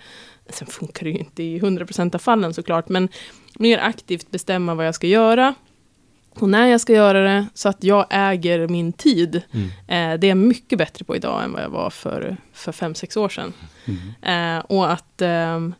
[0.49, 3.09] Sen funkar det ju inte i 100% av fallen såklart, men
[3.59, 5.55] mer aktivt bestämma vad jag ska göra
[6.38, 9.43] och när jag ska göra det, så att jag äger min tid.
[9.52, 9.66] mm.
[9.66, 12.95] Eh, det är jag mycket bättre på idag än vad jag var för, för fem
[12.95, 13.52] sex år sedan.
[13.85, 14.57] Mm.
[14.59, 15.75] Eh, och att ehm,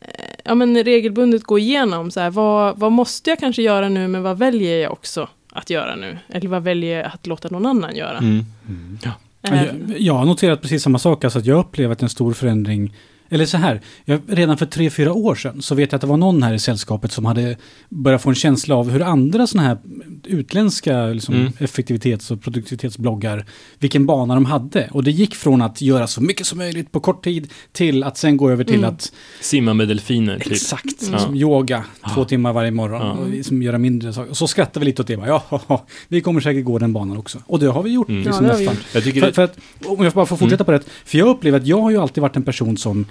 [0.00, 0.08] eh,
[0.44, 4.22] ja, men regelbundet gå igenom, så här, vad, vad måste jag kanske göra nu, men
[4.22, 6.18] vad väljer jag också att göra nu?
[6.28, 8.18] Eller vad väljer jag att låta någon annan göra?
[8.18, 8.44] Mm.
[8.68, 8.98] Mm.
[9.42, 12.94] Eh, Jag, jag har noterat precis samma sak, alltså att jag upplevt en stor förändring.
[13.32, 16.06] Eller så här, jag, redan för tre, fyra år sedan så vet jag att det
[16.06, 17.56] var någon här i sällskapet som hade
[17.88, 19.78] börjat få en känsla av hur andra sådana här
[20.24, 21.52] utländska liksom, Mm.
[21.58, 23.46] effektivitets och produktivitetsbloggar,
[23.78, 24.88] vilken bana de hade.
[24.92, 28.16] Och det gick från att göra så mycket som möjligt på kort tid till att
[28.16, 28.90] sen gå över till Mm.
[28.90, 30.52] att Simma med delfiner, typ.
[30.52, 31.20] Exakt, Mm.
[31.20, 31.84] som yoga
[32.14, 32.24] två Ja.
[32.24, 33.12] timmar varje morgon Ja.
[33.12, 34.30] och liksom göra mindre saker.
[34.30, 35.16] Och så skrattar vi lite åt det.
[35.16, 35.26] Bara,
[35.68, 37.38] ja, vi kommer säkert gå den banan också.
[37.46, 38.08] Och det har vi gjort.
[38.08, 38.22] Mm.
[38.22, 38.84] Liksom Ja, det har vi nästan.
[38.94, 40.80] Jag tycker För, det, för att, om jag bara får fortsätta på det.
[41.04, 43.06] För jag upplever att jag har ju alltid varit en person som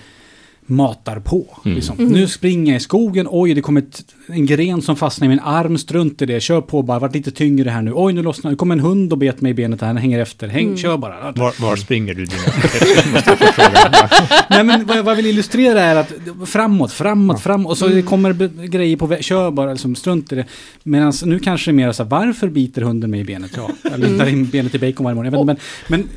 [0.71, 1.57] matar på.
[1.65, 1.75] Mm.
[1.75, 1.99] Liksom.
[1.99, 2.11] Mm.
[2.11, 5.39] Nu springer jag i skogen, oj det kom ett, en gren som fastnade i min
[5.39, 8.51] arm, strunt i det, kör på bara, vart lite tyngre här nu, oj nu lossnar
[8.51, 10.77] det, kom en hund och bet mig i benet här, den hänger efter, häng, Mm.
[10.77, 11.31] kör bara.
[11.31, 12.41] Var, var springer du dina.
[14.49, 16.13] Nej men vad jag, vad jag vill illustrera är att
[16.45, 17.71] framåt, framåt, framåt.
[17.71, 18.03] Och så Mm.
[18.03, 19.23] kommer det grejer på väg.
[19.23, 20.45] Kör bara, liksom, strunt i det.
[20.83, 23.51] Medan nu kanske det är mer så här, varför biter hunden mig i benet?
[23.57, 24.11] Ja, jag Mm.
[24.11, 25.33] lutar in benet i bacon varje morgon.
[25.33, 26.09] Jag vet, inte, men, men,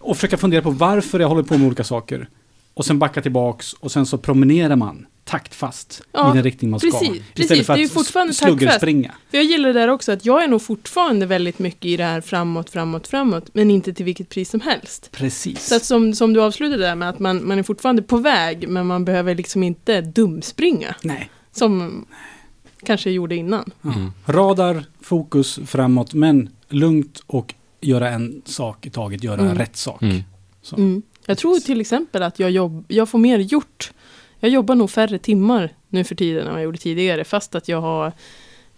[0.00, 2.28] och försöka fundera på varför jag håller på med olika saker.
[2.74, 6.80] Och sen backa tillbaks och sen så promenerar man taktfast Ja, i den riktning man
[6.80, 6.90] ska.
[6.90, 7.66] precis, Istället precis.
[7.66, 9.12] för Det är att fortfarande sluggerspringa.
[9.30, 12.04] För jag gillar det där också, att jag är nog fortfarande väldigt mycket i det
[12.04, 15.08] här framåt, framåt, framåt, men inte till vilket pris som helst.
[15.12, 15.66] Precis.
[15.66, 18.68] Så att som, som du avslutade där med att man, man är fortfarande på väg,
[18.68, 21.30] men man behöver liksom inte dumspringa, Nej.
[21.52, 22.04] som
[22.86, 23.70] kanske jag gjorde innan.
[23.84, 24.12] Mm.
[24.26, 29.58] Radar, fokus framåt, men lugnt och göra en sak i taget, göra Mm.
[29.58, 30.02] rätt sak.
[30.02, 31.02] Mm.
[31.26, 33.92] Jag tror till exempel att jag, jobb, jag får mer gjort.
[34.40, 37.68] Jag jobbar nog färre timmar nu för tiden än vad jag gjorde tidigare, fast att
[37.68, 38.12] jag har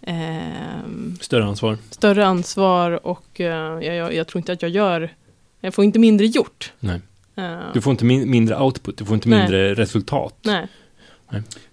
[0.01, 1.77] ehm, Större ansvar.
[1.89, 5.13] större ansvar och eh, jag, jag, tror inte att jag gör,
[5.59, 6.73] jag får inte mindre gjort.
[6.79, 7.01] Nej.
[7.35, 9.39] Eh, Du får inte min, mindre output, du får inte Nej.
[9.39, 10.35] mindre resultat.
[10.41, 10.67] Nej.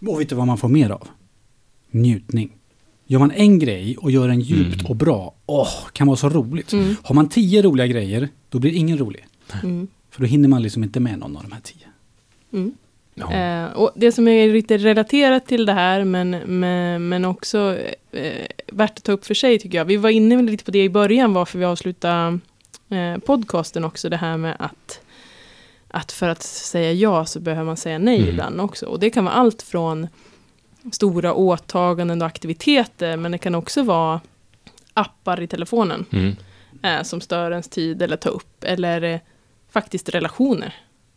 [0.06, 1.08] Och vet du vad man får mer av?
[1.90, 2.52] Njutning.
[3.06, 4.86] Gör man en grej och gör den djupt Mm.
[4.86, 6.72] och bra, åh, kan vara så roligt.
[6.72, 6.96] Mm.
[7.02, 9.26] Har man tio roliga grejer, då blir ingen rolig.
[9.62, 9.88] Mm.
[10.12, 11.86] För då hinner man liksom inte med någon av de här tio.
[12.52, 12.74] Mm.
[13.14, 13.32] Ja.
[13.32, 17.78] Eh, och det som är lite relaterat till det här, men, men, men också
[18.12, 19.84] eh, värt att ta upp för sig tycker jag.
[19.84, 22.38] Vi var inne lite på det i början, varför vi avslutade
[22.88, 25.00] eh, podcasten också, det här med att,
[25.88, 28.28] att för att säga ja så behöver man säga nej Mm.
[28.30, 28.86] ibland också.
[28.86, 30.08] Och det kan vara allt från
[30.92, 34.20] stora åtaganden och aktiviteter, men det kan också vara
[34.94, 36.36] appar i telefonen Mm.
[36.82, 39.20] eh, som stör ens tid eller tar upp, eller eh,
[39.72, 40.74] faktiskt relationer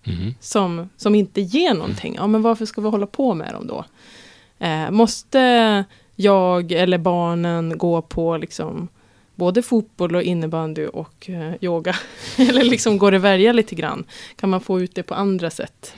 [0.08, 0.34] Mm.
[0.40, 2.16] som, som inte ger någonting.
[2.16, 3.86] Ja, men varför ska vi hålla på med dem då?
[4.60, 5.84] Eh, måste
[6.16, 8.88] jag eller barnen gå på liksom
[9.36, 11.96] både fotboll och innebandy och eh, yoga?
[12.38, 14.06] eller liksom går det välja lite grann?
[14.36, 15.94] Kan man få ut det på andra sätt?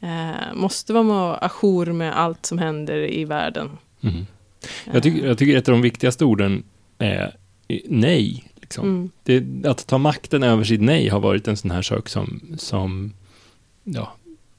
[0.00, 3.70] Eh, måste man vara ajour med allt som händer i världen?
[4.00, 4.26] Mm.
[4.92, 6.64] Jag, tycker, jag tycker ett av de viktigaste orden
[6.98, 7.36] är
[7.88, 8.45] nej.
[8.66, 8.84] Liksom.
[8.88, 9.10] Mm.
[9.22, 13.12] Det, att ta makten över sitt nej har varit en sån här sak som, som
[13.84, 14.12] ja,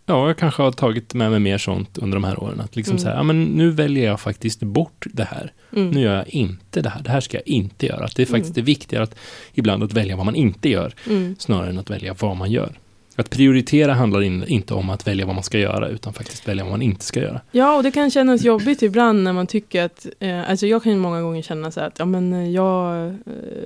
[0.05, 2.59] ja, jag kanske har tagit med mig mer sånt under de här åren.
[2.59, 3.03] Att liksom Mm.
[3.03, 5.53] säga, ja men nu väljer jag faktiskt bort det här.
[5.75, 5.89] Mm.
[5.89, 7.01] Nu gör jag inte det här.
[7.03, 8.05] Det här ska jag inte göra.
[8.05, 9.15] Att det är faktiskt är viktigare att
[9.53, 11.35] ibland att välja vad man inte gör, Mm.
[11.39, 12.71] snarare än att välja vad man gör.
[13.19, 16.63] Att prioritera handlar in, inte om att välja vad man ska göra, utan faktiskt välja
[16.63, 17.41] vad man inte ska göra.
[17.51, 20.91] Ja, och det kan kännas jobbigt ibland när man tycker att, eh, alltså jag kan
[20.91, 23.13] ju många gånger känna så här att ja, men eh, jag, eh,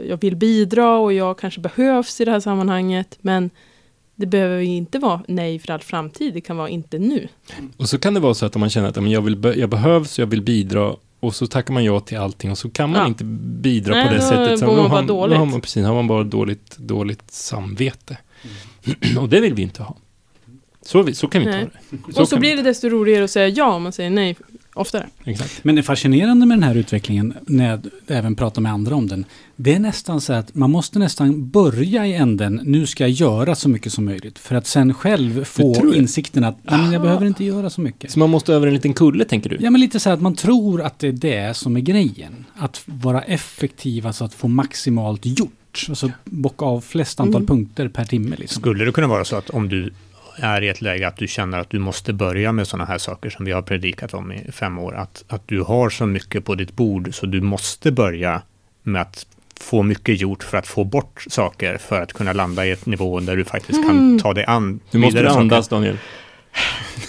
[0.10, 3.50] jag vill bidra och jag kanske behövs i det här sammanhanget, men
[4.16, 7.28] det behöver ju inte vara nej för all framtid, det kan vara inte nu.
[7.78, 9.54] Och så kan det vara så att om man känner att men jag, vill, be-
[9.56, 12.90] jag behövs, jag vill bidra, och så tackar man ja till allting och så kan
[12.90, 13.08] man Ja.
[13.08, 14.60] inte bidra Nej, på det då sättet.
[14.60, 15.32] Så mår man då bara har, dåligt.
[15.36, 18.18] Då har man, precis, har man bara dåligt, dåligt samvete.
[19.20, 19.98] och det vill vi inte ha.
[20.86, 21.68] Så, vi, så kan vi inte Nej.
[22.02, 22.22] ha det.
[22.22, 24.36] och så blir det desto roligare att säga ja om man säger nej
[24.74, 25.08] oftare.
[25.24, 25.64] Exakt.
[25.64, 29.26] Men det fascinerande med den här utvecklingen, när jag även pratar med andra om den,
[29.56, 33.56] det är nästan så att man måste nästan börja i änden, nu ska jag göra
[33.56, 37.04] så mycket som möjligt, för att sen själv få insikten att nej, men jag Aha.
[37.04, 38.12] behöver inte göra så mycket.
[38.12, 39.58] Så man måste över en liten kulle, tänker du?
[39.60, 42.46] Ja, men lite så här att man tror att det är det som är grejen.
[42.56, 45.52] Att vara effektiv, alltså att få maximalt gjort.
[45.90, 47.48] Alltså bocka av flest antal Mm.
[47.48, 48.36] punkter per timme.
[48.40, 48.62] Liksom.
[48.62, 49.94] Skulle det kunna vara så att om du
[50.36, 53.30] är i ett läge att du känner att du måste börja med sådana här saker
[53.30, 56.56] som vi har predikat om i fem år, att, att du har så mycket på
[56.56, 58.42] ditt bord så du måste börja
[58.84, 59.26] med att
[59.60, 63.20] få mycket gjort för att få bort saker för att kunna landa i ett nivå
[63.20, 64.20] där du faktiskt kan Mm.
[64.20, 65.40] ta dig an Du måste saker.
[65.40, 65.98] andas, Daniel.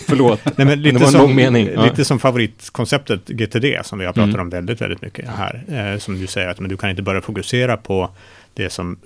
[0.08, 0.40] Förlåt.
[0.56, 1.84] Nej, men lite, Det var en som, lång mening, ja.
[1.84, 4.40] lite som favoritkonceptet GTD som vi har pratat Mm.
[4.40, 5.64] om väldigt, väldigt mycket här.
[5.92, 8.10] Eh, som du säger att men du kan inte bara fokusera på
[8.54, 8.96] det som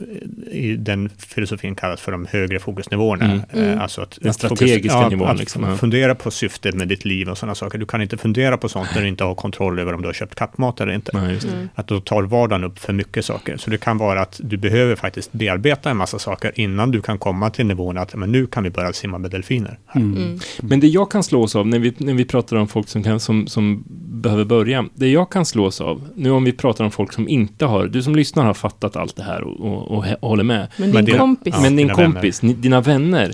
[0.51, 3.25] eh, i den filosofin kallas för de högre fokusnivåerna.
[3.25, 3.41] Mm.
[3.53, 3.71] Mm.
[3.71, 7.29] Eh, alltså att, Den strategiska ja, nivån, Att liksom, fundera på syftet med ditt liv
[7.29, 7.79] och sådana saker.
[7.79, 10.13] Du kan inte fundera på sånt när du inte har kontroll över om du har
[10.13, 11.11] köpt kattmat eller inte.
[11.15, 11.53] Nej, just det.
[11.55, 11.69] Mm.
[11.75, 13.57] Att då tar vardagen upp för mycket saker.
[13.57, 17.19] Så det kan vara att du behöver faktiskt bearbeta en massa saker innan du kan
[17.19, 19.79] komma till nivån att men nu kan vi börja simma med delfiner.
[19.95, 20.17] Mm.
[20.17, 20.39] Mm.
[20.61, 23.21] Men det jag kan slås av, när vi, när vi pratar om folk som, kan,
[23.21, 23.85] som, som
[24.23, 27.65] behöver börja, det jag kan slås av, nu om vi pratar om folk som inte
[27.65, 30.69] har, du som lyssnar har fattat allt det här och, och, och, he- håller med.
[30.77, 33.33] Men Men din det- kompis, Ja, Men din dina kompis, ni, dina vänner,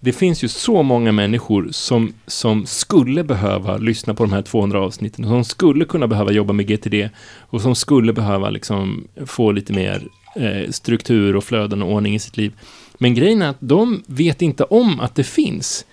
[0.00, 4.80] det finns ju så många människor som, som skulle behöva lyssna på de här 200
[4.80, 7.08] avsnitten, som skulle kunna behöva jobba med GTD
[7.40, 10.02] och som skulle behöva liksom få lite mer
[10.36, 12.52] eh, struktur och flöden och ordning i sitt liv.
[12.98, 15.84] Men grejen är att de vet inte om att det finns.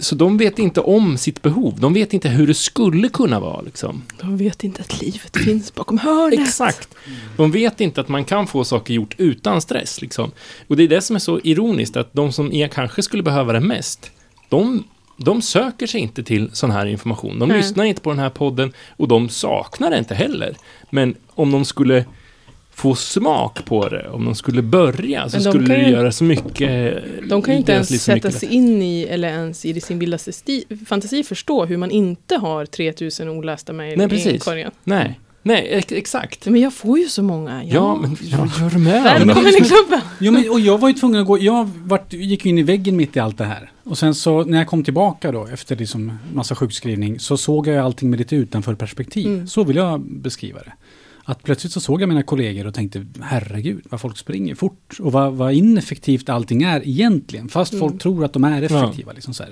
[0.00, 1.80] Så de vet inte om sitt behov.
[1.80, 3.60] De vet inte hur det skulle kunna vara.
[3.60, 4.02] Liksom.
[4.20, 6.40] de vet inte att livet finns bakom hörnet.
[6.40, 6.94] Exakt.
[7.36, 10.00] De vet inte att man kan få saker gjort utan stress.
[10.02, 10.30] Liksom.
[10.68, 13.52] Och det är det som är så ironiskt, att de som är, kanske skulle behöva
[13.52, 14.10] det mest,
[14.48, 14.84] de,
[15.16, 17.38] de söker sig inte till sån här information.
[17.38, 17.56] De Nej.
[17.56, 20.56] lyssnar inte på den här podden och de saknar det inte heller.
[20.90, 22.04] Men om de skulle
[22.74, 26.24] få smak på det, om de skulle börja, så de skulle det ju- göra så
[26.24, 30.32] mycket De kan ju inte ens sätta sig in i, eller ens i sin vildaste
[30.86, 34.70] fantasi förstå hur man inte har 3000 olästa mejl Nej, i inkorgen.
[34.84, 36.46] Nej, nej, ex- exakt.
[36.46, 37.64] Men jag får ju så många.
[37.64, 39.02] Ja, men vad gör du med?
[39.02, 40.00] Välkommen i klubben!
[40.20, 42.96] Jo, men, och jag var ju tvungen att gå, jag vart, gick in i väggen
[42.96, 43.70] mitt i allt det här.
[43.84, 47.84] Och sen så när jag kom tillbaka då efter liksom massa sjukskrivning så såg jag
[47.84, 49.26] allting med lite utanför perspektiv.
[49.26, 49.46] Mm.
[49.46, 50.72] Så vill jag beskriva det.
[51.30, 55.12] Att plötsligt så såg jag mina kollegor och tänkte herregud vad folk springer fort och
[55.12, 57.48] vad, vad ineffektivt allting är egentligen.
[57.48, 57.80] Fast Mm.
[57.88, 59.12] folk tror att de är effektiva.
[59.12, 59.44] Liksom så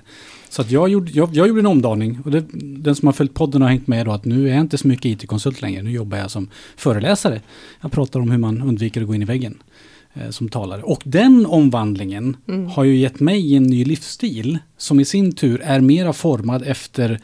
[0.48, 3.34] så att jag, gjorde, jag, jag gjorde en omdaning och det, den som har följt
[3.34, 5.82] podden har hängt med då att nu är jag inte så mycket IT-konsult längre.
[5.82, 7.40] Nu jobbar jag som föreläsare.
[7.80, 9.58] Jag pratar om hur man undviker att gå in i väggen
[10.14, 10.82] eh, som talare.
[10.82, 12.66] Och den omvandlingen Mm.
[12.66, 17.20] har ju gett mig en ny livsstil som i sin tur är mera formad efter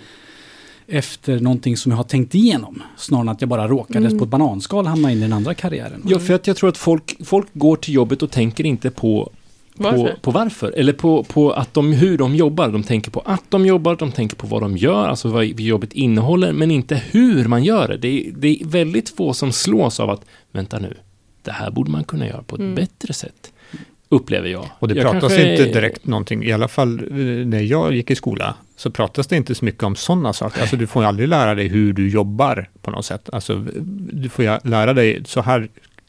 [0.89, 2.83] efter någonting som jag har tänkt igenom.
[2.97, 4.19] Snarare än att jag bara råkade Mm.
[4.19, 6.03] på ett bananskal hamna in i den andra karriären.
[6.07, 9.33] Ja, för att jag tror att folk, folk går till jobbet och tänker inte på
[9.77, 9.99] Varför?
[9.99, 12.69] På, på varför, eller på, på att de, hur de jobbar.
[12.69, 15.93] De tänker på att de jobbar, de tänker på vad de gör, alltså vad jobbet
[15.93, 17.97] innehåller, men inte hur man gör det.
[17.97, 20.95] Det är, det är väldigt få som slås av att, vänta nu,
[21.43, 22.75] det här borde man kunna göra på ett Mm.
[22.75, 23.53] bättre sätt.
[24.15, 24.67] Upplever jag.
[24.79, 27.07] Och det jag pratas inte är- direkt någonting, i alla fall eh,
[27.47, 30.61] när jag gick i skola, så pratas det inte så mycket om sådana saker.
[30.61, 33.31] Alltså du får ju aldrig lära dig hur du jobbar på något sätt.
[33.33, 33.65] Alltså
[34.13, 35.69] du får ju lära dig, så här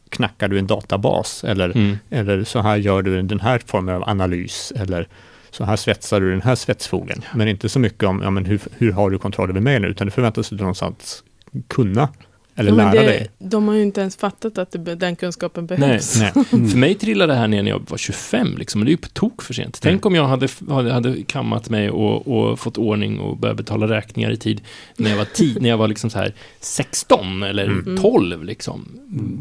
[0.10, 1.98] knackar du en databas, eller, Mm.
[2.10, 5.08] eller så här gör du den här formen av analys, eller
[5.52, 7.22] så här svetsar du den här svetsfogen.
[7.34, 10.08] Men inte så mycket om, ja men hur, hur har du kontroll över mejlen, utan
[10.08, 11.24] det förväntas du någonstans
[11.68, 12.10] kunna
[12.56, 13.30] eller Ja, lära det, dig.
[13.38, 16.20] De har ju inte ens fattat att det, den kunskapen behövs.
[16.20, 16.32] Nej.
[16.56, 16.70] Mm.
[16.70, 18.98] För mig trillade det här ner när jag var 25, liksom, och det är ju
[18.98, 19.80] på tok för sent.
[19.82, 23.88] Tänk om jag hade, hade, hade kammat mig och, och fått ordning och börjat betala
[23.88, 24.62] räkningar i tid
[24.98, 27.98] när jag var, tid, när jag var liksom så här 16 eller Mm.
[27.98, 28.44] 12.
[28.44, 28.88] Liksom.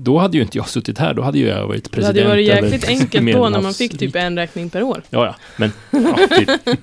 [0.02, 2.28] Då hade ju inte jag suttit här, då hade ju jag varit Det president.
[2.28, 5.02] hade ju varit jäkligt enkelt då när man fick typ en räkning per år.
[5.10, 5.72] Ja, ja, men...
[5.90, 6.48] Ja, typ.
[6.64, 6.76] Nej,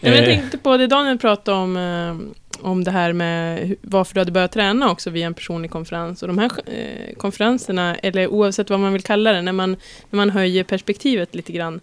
[0.00, 2.16] men jag Eh, tänkte på det Daniel pratade om, eh,
[2.62, 6.22] om det här med varför du hade börjat träna också via en personlig konferens.
[6.22, 9.70] Och de här eh, konferenserna, eller oavsett vad man vill kalla det, när man,
[10.10, 11.80] när man höjer perspektivet lite grann,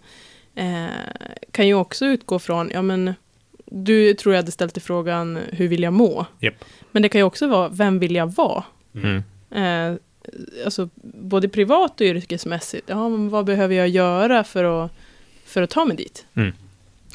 [0.54, 0.86] eh,
[1.50, 3.14] kan ju också utgå från, ja men,
[3.66, 6.26] du tror jag hade ställt dig frågan, hur vill jag må?
[6.40, 6.64] Japp.
[6.92, 8.64] Men det kan ju också vara, vem vill jag vara?
[8.94, 9.22] Mm.
[9.50, 9.98] Eh,
[10.64, 12.88] alltså, både privat och yrkesmässigt.
[12.88, 14.92] Ja, men vad behöver jag göra för att,
[15.44, 16.26] för att ta mig dit?
[16.34, 16.52] Mm.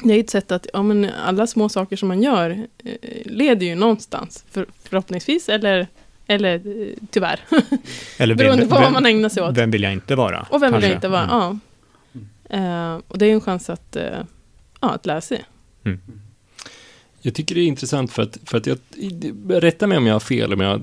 [0.02, 3.66] Det är ett sätt att, ja men alla små saker som man gör eh, leder
[3.66, 4.44] ju någonstans.
[4.50, 5.86] För, förhoppningsvis, eller,
[6.26, 7.40] eller eh, tyvärr.
[8.18, 9.56] Eller Beroende vem, på vad man ägnar sig åt.
[9.56, 10.46] vem vill jag inte vara?
[10.50, 10.94] och vem vill jag kanske?
[10.94, 11.22] inte vara?
[11.22, 11.60] Mm.
[12.48, 12.94] Ja.
[12.94, 14.18] Eh, och det är ju en chans att, eh,
[14.80, 15.44] ja, att lära sig.
[17.26, 18.78] Jag tycker det är intressant för att, för att jag,
[19.48, 20.80] rätta mig om jag har fel, om jag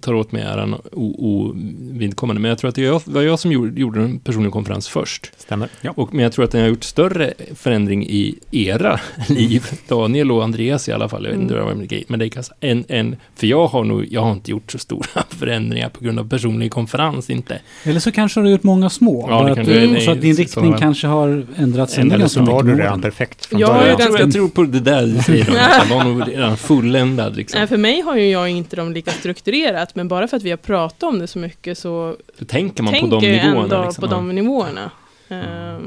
[0.00, 4.00] tar åt mig äran ovidkommande, men jag tror att det var jag som gjorde, gjorde
[4.00, 5.32] en personlig konferens först.
[5.38, 5.68] Stämmer.
[5.94, 10.44] Och, men jag tror att den har gjort större förändring i era liv, Daniel och
[10.44, 11.66] Andreas i alla fall, jag vet inte Mm.
[11.66, 14.72] vad med, med dig Kassa, än, än, för jag har nog, jag har inte gjort
[14.72, 17.58] så stora förändringar på grund av personlig konferens, inte.
[17.84, 19.26] Eller så kanske du har gjort många små.
[19.30, 22.26] Ja, det att du, är- nej, så att din riktning så- kanske har ändrats Eller
[22.26, 23.90] så var du redan perfekt från Jag har ju början.
[23.90, 25.44] Jag tror, ganska- jag tror på det där du säger,
[25.78, 27.58] jag var nog redan fulländad liksom.
[27.58, 30.50] Nej, för mig har ju jag inte dem lika strukturerat, men bara för att vi
[30.50, 33.62] har pratat om det så mycket så Så tänker man på de nivåerna.
[33.62, 34.02] ändå liksom.
[34.02, 34.90] på de nivåerna.
[35.28, 35.78] Eh,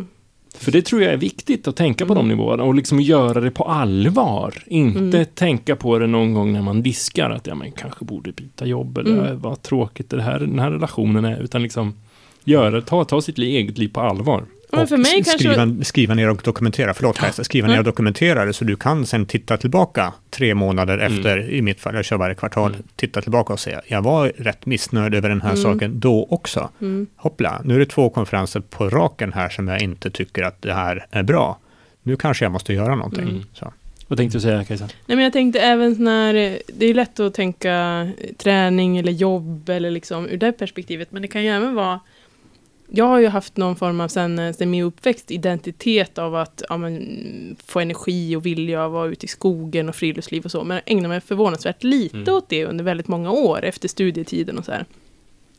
[0.58, 2.38] För det tror jag är viktigt att tänka på de Mm.
[2.38, 4.54] nivåerna och liksom göra det på allvar.
[4.68, 5.26] Inte Mm.
[5.36, 8.98] tänka på det någon gång när man diskar att ja, men kanske borde byta jobb
[8.98, 9.26] eller Mm.
[9.26, 9.40] mm.
[9.40, 11.40] vad tråkigt det här, den här relationen är.
[11.42, 11.94] Utan liksom
[12.44, 14.44] göra, ta, ta sitt eget liv på allvar.
[14.72, 17.74] Ja, men för Och mig kanske- skriva, skriva ner och dokumentera, förlåt Kajsa, skriva ner
[17.74, 17.80] Ja.
[17.80, 21.14] och dokumentera det så du kan sen titta tillbaka tre månader Mm.
[21.18, 22.84] efter, i mitt fall, jag kör varje kvartal, Mm.
[22.96, 25.62] titta tillbaka och säga, jag var rätt missnöjd över den här Mm.
[25.64, 26.70] saken då också.
[26.82, 27.08] mm.
[27.16, 30.74] Hoppla, nu är det två konferenser på raken här som jag inte tycker att det
[30.74, 31.60] här är bra.
[32.04, 33.24] Nu kanske jag måste göra någonting.
[33.30, 33.44] Mm.
[33.54, 33.74] Så.
[34.08, 34.86] Vad tänkte du säga Kajsa?
[35.06, 36.34] Nej, men jag tänkte även när
[36.74, 41.28] det är lätt att tänka träning eller jobb eller liksom ur det perspektivet, men det
[41.28, 42.00] kan ju även vara
[42.88, 46.64] jag har ju haft någon form av sen, eh, sen min uppväxt identitet av att
[46.70, 50.64] ja, men, få energi och vilja att vara ute i skogen och friluftsliv och så,
[50.64, 52.34] men jag ägnar mig förvånansvärt lite Mm.
[52.36, 54.86] åt det under väldigt många år efter studietiden och så här.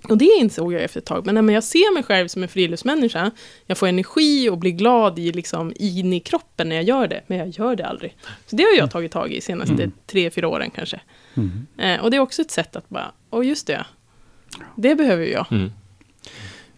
[0.09, 2.43] Och det insåg jag efter ett tag, men nej, men jag ser mig själv som
[2.43, 3.31] en friluftsmänniska,
[3.67, 7.23] jag får energi och blir glad i, liksom, in i kroppen när jag gör det,
[7.27, 8.17] men jag gör det aldrig.
[8.47, 9.93] Så det har jag tagit tag i senaste Mm.
[10.07, 11.01] tre, fyra åren kanske.
[11.35, 11.67] Mm.
[11.79, 13.87] Eh, och det är också ett sätt att bara, åh just det,
[14.77, 15.47] det behöver jag.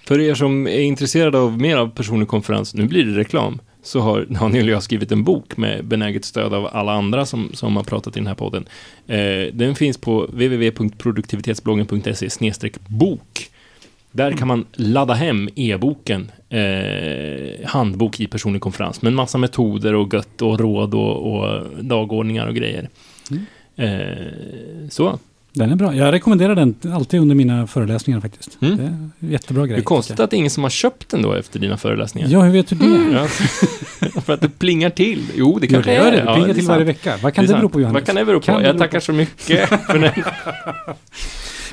[0.09, 4.01] För er som är intresserade av mer av personlig konferens, nu blir det reklam, så
[4.01, 7.77] har Daniel och jag skrivit en bok med benäget stöd av alla andra som, som
[7.77, 8.67] har pratat i den här podden.
[9.07, 12.29] Eh, den finns på www.produktivitetsbloggen.se
[12.87, 13.51] bok.
[14.13, 19.95] Där kan man ladda hem e-boken, eh, handbok i personlig konferens, med en massa metoder
[19.95, 22.89] och gött och råd och, och dagordningar och grejer.
[23.31, 23.47] Mm.
[23.77, 25.19] Eh, så,
[25.53, 25.95] Den är bra.
[25.95, 28.59] Jag rekommenderar den alltid under mina föreläsningar faktiskt.
[28.63, 28.77] Mm.
[28.77, 29.77] Det är jättebra grej.
[29.77, 32.29] det är konstigt att det är ingen som har köpt den då efter dina föreläsningar.
[32.29, 32.85] Ja, hur vet du det?
[32.85, 33.13] Mm.
[33.15, 33.27] Ja,
[34.21, 35.25] för att det plingar till.
[35.37, 36.17] Jo, det kanske det gör det.
[36.17, 37.15] Det Ja, plingar är till varje vecka.
[37.23, 37.61] Vad kan det, sant.
[37.61, 37.95] bero på Johannes?
[38.01, 38.47] Vad kan det bero på?
[38.47, 40.13] Kan det jag tackar så mycket för den.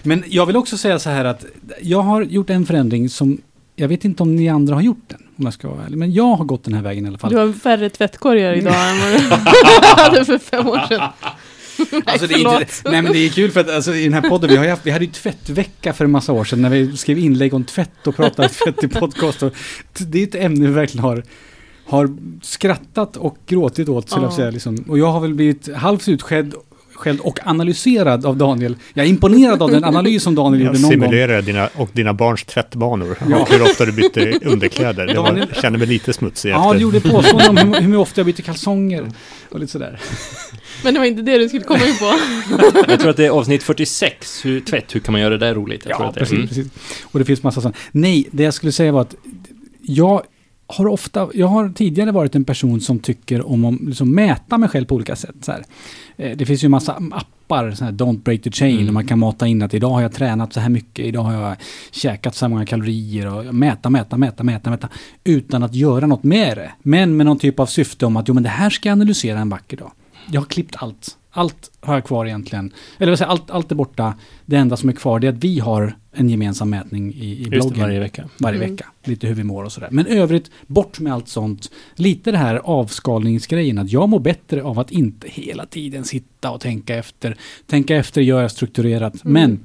[0.04, 1.46] Men jag vill också säga så här att
[1.82, 3.38] jag har gjort en förändring som
[3.76, 5.98] jag vet inte om ni andra har gjort den, om jag ska vara ärlig.
[5.98, 7.32] Men jag har gått den här vägen i alla fall.
[7.32, 9.18] Du har färre tvättkorgar idag än vad du
[10.02, 11.10] hade för fem år sedan.
[11.92, 14.14] Nej, Alltså det är inte, nej men det är kul för att alltså, i den
[14.14, 16.70] här podden, vi, har haft, vi hade ju tvättvecka för en massa år sedan när
[16.70, 19.44] vi skrev inlägg om tvätt och pratade tvätt i podcast.
[19.44, 19.54] Och
[19.98, 21.24] det är ett ämne vi verkligen har,
[21.86, 22.10] har
[22.42, 24.36] skrattat och gråtit åt, skulle jag Ja.
[24.36, 24.50] säga.
[24.52, 24.76] Liksom.
[24.90, 26.54] Och jag har väl blivit halvt utskälld
[26.96, 28.76] skälld och analyserad av Daniel.
[28.94, 31.02] Jag är imponerad av den analys som Daniel Jag gjorde någon gång.
[31.10, 33.18] simulerar dina och dina barns tvättbanor.
[33.30, 33.38] Ja.
[33.42, 35.08] Och hur ofta du bytte underkläder.
[35.08, 36.74] Det var, Daniel- jag känner mig lite smutsig Ja, efter.
[36.74, 39.12] du gjorde påståenden om hur, hur ofta jag byter kalsonger
[39.50, 40.00] och lite sådär.
[40.86, 42.14] Men det var inte det du skulle komma in på.
[42.92, 45.54] Jag tror att det är avsnitt 46, hur, tvätt, hur kan man göra det där
[45.56, 45.86] roligt?
[45.86, 46.26] Jag tror Ja, att det är.
[46.26, 46.48] precis, Mm.
[46.48, 47.04] precis.
[47.12, 47.76] Och det finns massa sånt.
[47.92, 49.16] Nej, det jag skulle säga var att
[49.82, 50.22] jag
[50.68, 54.70] har ofta, jag har tidigare varit en person som tycker om att liksom mäta mig
[54.70, 55.36] själv på olika sätt.
[55.42, 55.64] Så här.
[56.18, 58.88] Eh, Det finns ju massa appar, så här Don't break the chain, Mm.
[58.88, 61.34] och man kan mata in att idag har jag tränat så här mycket, idag har
[61.34, 61.56] jag
[61.92, 64.90] käkat så här många kalorier och mäta, mäta, mäta, mäta, mäta,
[65.24, 66.72] utan att göra något med det.
[66.82, 69.40] Men med någon typ av syfte om att jo, men det här ska jag analysera
[69.40, 69.92] en vacker dag.
[70.32, 71.18] Jag har klippt allt.
[71.32, 72.74] Allt har jag kvar egentligen.
[72.98, 74.14] Eller vad säger, allt, allt är borta.
[74.46, 77.50] Det enda som är kvar det är att vi har en gemensam mätning i, i
[77.50, 78.30] bloggen det, varje vecka.
[78.40, 78.72] varje Mm.
[78.72, 78.86] vecka.
[79.04, 79.90] Lite hur vi mår och sådär.
[79.92, 81.72] Men övrigt, bort med allt sånt.
[81.96, 86.62] Lite det här avskalningsgrejen, att jag mår bättre av att inte hela tiden sitta och
[86.62, 87.38] tänka efter.
[87.68, 89.26] Tänka efter gör jag strukturerat.
[89.26, 89.34] Mm.
[89.34, 89.60] Men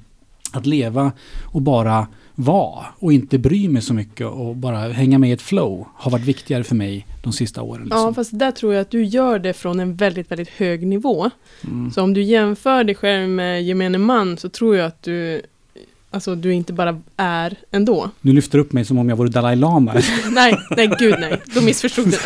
[0.52, 2.06] att leva och bara
[2.44, 6.10] vara och inte bry mig så mycket och bara hänga med i ett flow har
[6.10, 7.86] varit viktigare för mig de sista åren.
[7.90, 8.14] Ja, Liksom.
[8.14, 11.30] fast där tror jag att du gör det från en väldigt, väldigt hög nivå.
[11.64, 11.90] Mm.
[11.90, 15.42] Så om du jämför dig själv med gemene man så tror jag att du,
[16.10, 18.10] alltså du inte bara är ändå.
[18.20, 19.94] Nu lyfter du upp mig som om jag vore Dalai Lama.
[20.30, 22.16] nej, nej gud nej, då missförstod du.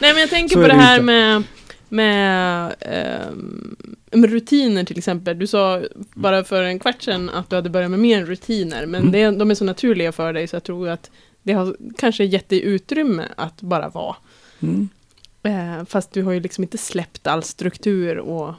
[0.00, 1.04] nej men jag tänker Så på det det här inte.
[1.04, 1.42] med,
[1.88, 3.64] med, med
[4.12, 5.38] rutiner till exempel.
[5.38, 5.82] Du sa
[6.14, 9.12] bara för en kvart sedan att du hade börjat med mer rutiner, men Mm.
[9.12, 11.10] det, de är så naturliga för dig så jag tror att
[11.42, 14.16] det har kanske gett dig utrymme att bara vara.
[14.60, 14.88] Mm.
[15.42, 18.54] Eh, fast du har ju liksom inte släppt all struktur och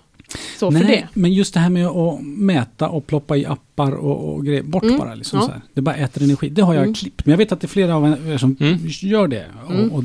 [0.59, 1.19] så för Nej, det.
[1.19, 4.63] men just det här med att mäta och ploppa i appar och, och grejer.
[4.63, 5.45] Bort Mm, bara liksom ja.
[5.45, 5.61] så här.
[5.73, 6.49] Det bara äter energi.
[6.49, 6.93] Det har jag Mm.
[6.93, 7.25] klippt.
[7.25, 8.77] Men jag vet att det är flera av er som Mm.
[8.87, 9.45] gör det.
[9.65, 9.91] Och, Mm.
[9.91, 10.03] och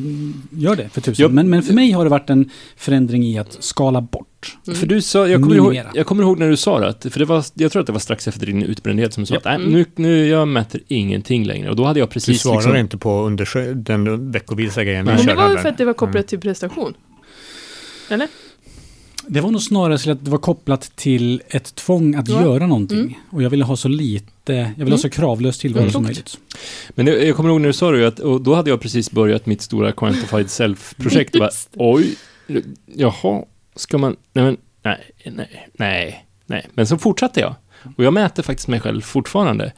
[0.51, 1.35] gör det för tusen.
[1.35, 4.29] Men, men för mig har det varit en förändring i att skala bort.
[4.67, 4.79] Mm.
[4.79, 7.19] För du sa, jag kommer, ihåg, jag kommer ihåg när du sa det, att- för
[7.19, 9.39] det var, jag tror att det var strax efter din utbrändhet som du sa Ja.
[9.39, 9.73] att nej, Mm.
[9.73, 11.71] nu, nu, jag mäter ingenting längre.
[11.71, 15.13] Och då hade jag Du precis svarar liksom, inte på undersö- den veckovisa grejen vi
[15.15, 15.63] Men det var ju där.
[15.63, 16.27] för att det var kopplat Mm.
[16.27, 16.95] till prestation.
[18.11, 18.29] Eller?
[19.27, 22.43] Det var nog snarare så att det var kopplat till ett tvång att Ja.
[22.43, 22.99] göra någonting.
[22.99, 23.13] Mm.
[23.31, 24.91] Och jag ville ha så lite, jag ville Mm.
[24.93, 25.93] ha så kravlös tillvaro Mm.
[25.93, 26.39] som möjligt.
[26.95, 29.11] Men det, jag kommer ihåg när du sa det, att, och då hade jag precis
[29.11, 31.37] börjat mitt stora Quantified Self-projekt
[31.77, 32.15] oj,
[32.95, 36.67] jaha, ska man, nej men, nej, nej, nej, nej.
[36.75, 37.55] Men så fortsatte jag.
[37.97, 39.73] Och jag mäter faktiskt mig själv fortfarande.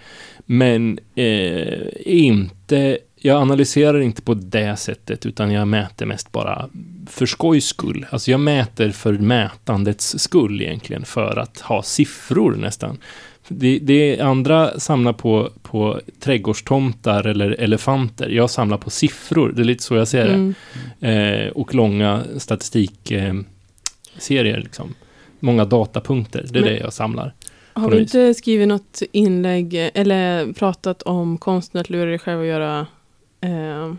[0.46, 6.68] Men eh, inte, jag analyserar inte på det sättet, utan jag mäter mest bara
[7.06, 8.06] för skojs skull.
[8.10, 12.98] Alltså jag mäter för mätandets skull egentligen, för att ha siffror nästan.
[13.48, 18.28] Det, det andra samlar på, på trädgårdstomtar eller elefanter.
[18.28, 19.52] Jag samlar på siffror.
[19.56, 20.34] Det är lite så jag ser det.
[20.34, 20.54] Mm.
[21.00, 23.28] Eh, och långa statistikserier.
[23.28, 23.42] Eh,
[24.18, 24.94] serier, liksom.
[25.40, 26.44] Många datapunkter.
[26.50, 27.34] Det är Men- det jag samlar.
[27.72, 28.00] Har vis.
[28.00, 32.86] inte skrivit något inlägg eller pratat om konsten att lura dig själv att göra
[33.40, 33.94] eh,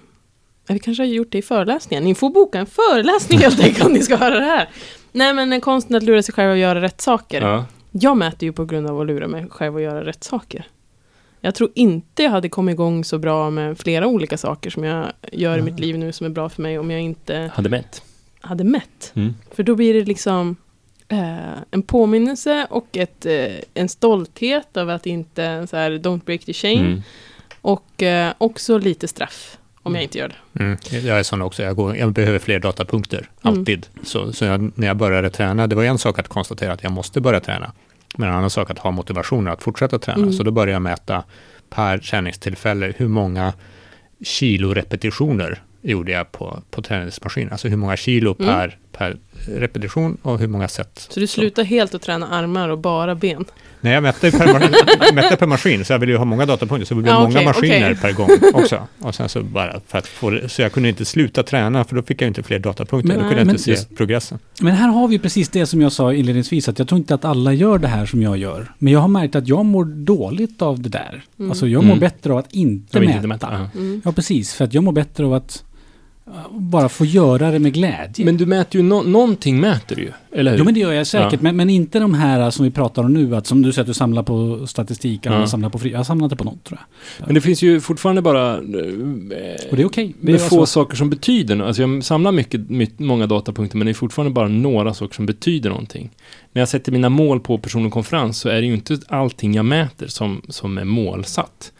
[0.68, 2.04] vi kanske har gjort det i föreläsningen.
[2.04, 4.70] Ni får boka en föreläsning helt enkelt om ni ska höra det här.
[5.12, 7.42] Nej men eh, konsten att lura sig själv att göra rätt saker.
[7.42, 7.66] Ja.
[7.92, 10.68] Jag mäter ju på grund av att lura mig själv att göra rätt saker.
[11.42, 15.06] Jag tror inte jag hade kommit igång så bra med flera olika saker som jag
[15.32, 18.02] gör i mitt liv nu som är bra för mig om jag inte Hade mätt.
[18.46, 19.12] Hade mätt.
[19.16, 19.36] Mm.
[19.56, 20.56] För då blir det liksom
[21.08, 26.46] eh, en påminnelse och ett, eh, en stolthet över att inte så här, don't break
[26.46, 26.86] the chain.
[26.86, 27.02] Mm.
[27.62, 30.64] Och eh, också lite straff om jag inte gör det.
[30.64, 30.78] Mm.
[30.92, 33.30] Jag är sån också, jag, går, jag behöver fler datapunkter, Mm.
[33.42, 33.88] alltid.
[34.04, 36.92] Så, så jag, när jag började träna, det var en sak att konstatera att jag
[36.92, 37.72] måste börja träna,
[38.18, 40.18] men en annan sak att ha motivationen att fortsätta träna.
[40.18, 40.34] Mm.
[40.34, 41.24] Så då började jag mäta
[41.70, 43.54] per träningstillfälle, hur många
[44.24, 47.50] kilorepetitioner gjorde jag på, på träningsmaskin.
[47.52, 48.54] Alltså hur många kilo Mm.
[48.56, 49.18] per, per
[49.48, 51.08] repetition och hur många set.
[51.10, 53.46] Så du slutar helt att träna armar och bara ben.
[53.82, 54.60] Nej, jag mätte per,
[55.14, 57.30] mätte per maskin, så jag ville ju ha många datapunkter, så det blev Ja, många
[57.36, 57.96] okej, maskiner okej.
[58.02, 58.88] per gång också.
[59.00, 61.96] Och sen så bara för att få det, så jag kunde inte sluta träna, för
[61.96, 64.40] då fick jag inte fler datapunkter, Men- då kunde jag men inte se just- progressen.
[64.62, 67.26] Men här har vi precis det som jag sa inledningsvis, att jag tror inte att
[67.26, 68.72] alla gör det här som jag gör.
[68.78, 71.24] Men jag har märkt att jag mår dåligt av det där.
[71.40, 71.52] Mm.
[71.52, 72.00] Alltså jag mår Mm.
[72.00, 73.16] bättre av att inte Jag mäta.
[73.16, 73.48] inte mäta.
[73.74, 73.80] Ja.
[73.80, 74.02] Mm.
[74.06, 74.54] Ja, precis.
[74.54, 75.75] För att jag mår bättre av att uh,
[76.52, 78.26] bara få göra det med glädje.
[78.26, 80.58] Men du mäter ju, no någonting mäter du ju, eller hur?
[80.58, 81.34] Jo, men det gör jag säkert.
[81.34, 81.40] Ja.
[81.42, 83.88] Men, men inte de här som vi pratar om nu, att som du säger att
[83.88, 85.48] du samlar på statistik, eller Ja.
[85.48, 85.92] samlar på fri...
[85.92, 86.80] Jag samlar inte på något, tror
[87.20, 87.26] jag.
[87.28, 88.54] Men det finns ju fortfarande bara...
[88.54, 88.60] eh,
[89.70, 90.16] Och det är okej.
[90.22, 91.68] Det med är få alltså- saker som betyder något.
[91.68, 95.26] Alltså jag samlar mycket, mycket, många datapunkter, men det är fortfarande bara några saker som
[95.26, 96.10] betyder någonting.
[96.54, 99.54] När jag sätter mina mål på person och konferens så är det ju inte allting
[99.54, 101.72] jag mäter som, som är målsatt.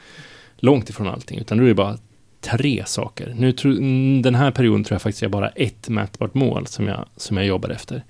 [0.58, 1.98] Långt ifrån allting, utan då är det bara
[2.52, 3.34] tre saker.
[3.38, 7.06] Nu mm, den här perioden tror jag faktiskt jag bara ett mätbart mål som jag,
[7.18, 8.04] som jag jobbar efter.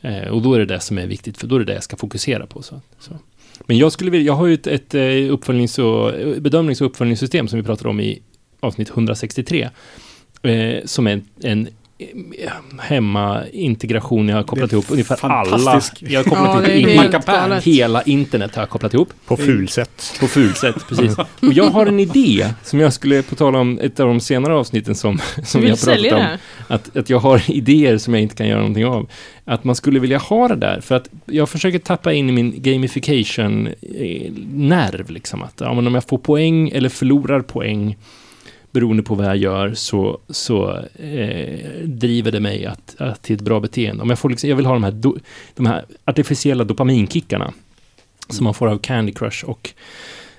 [0.00, 1.82] Eh, och då är det det som är viktigt, för då är det det jag
[1.82, 2.62] ska fokusera på.
[2.62, 3.18] Så, så.
[3.66, 6.86] Men jag skulle vilja, jag har ju ett, ett eh, uppföljnings och, eh, bedömnings och
[6.86, 8.22] uppföljningssystem som vi pratade om i
[8.60, 9.70] avsnitt 163.
[10.42, 11.68] Eh, som är en, en
[12.78, 15.80] hemmaintegration jag har kopplat ihop ungefär alla.
[15.98, 19.08] Jag har kopplat Ja, ihop in- hela internet har jag kopplat ihop.
[19.26, 20.16] På fulsätt.
[20.20, 21.18] På fulsätt, precis.
[21.18, 24.54] Och jag har en idé som jag skulle, på tala om ett av de senare
[24.54, 26.26] avsnitten som, som har pratat om,
[26.68, 29.08] att, att jag har idéer som jag inte kan göra någonting av.
[29.44, 32.62] Att man skulle vilja ha det där, för att jag försöker tappa in i min
[32.62, 35.42] gamification-nerv, liksom.
[35.42, 37.96] Att ja, men om jag får poäng eller förlorar poäng
[38.72, 43.42] beroende på vad jag gör, så, så eh, driver det mig att, att, till ett
[43.42, 44.02] bra beteende.
[44.02, 45.16] Om jag, får liksom, jag vill ha de här, do,
[45.54, 47.52] de här artificiella dopaminkickarna
[48.28, 49.70] som man får av Candy Crush och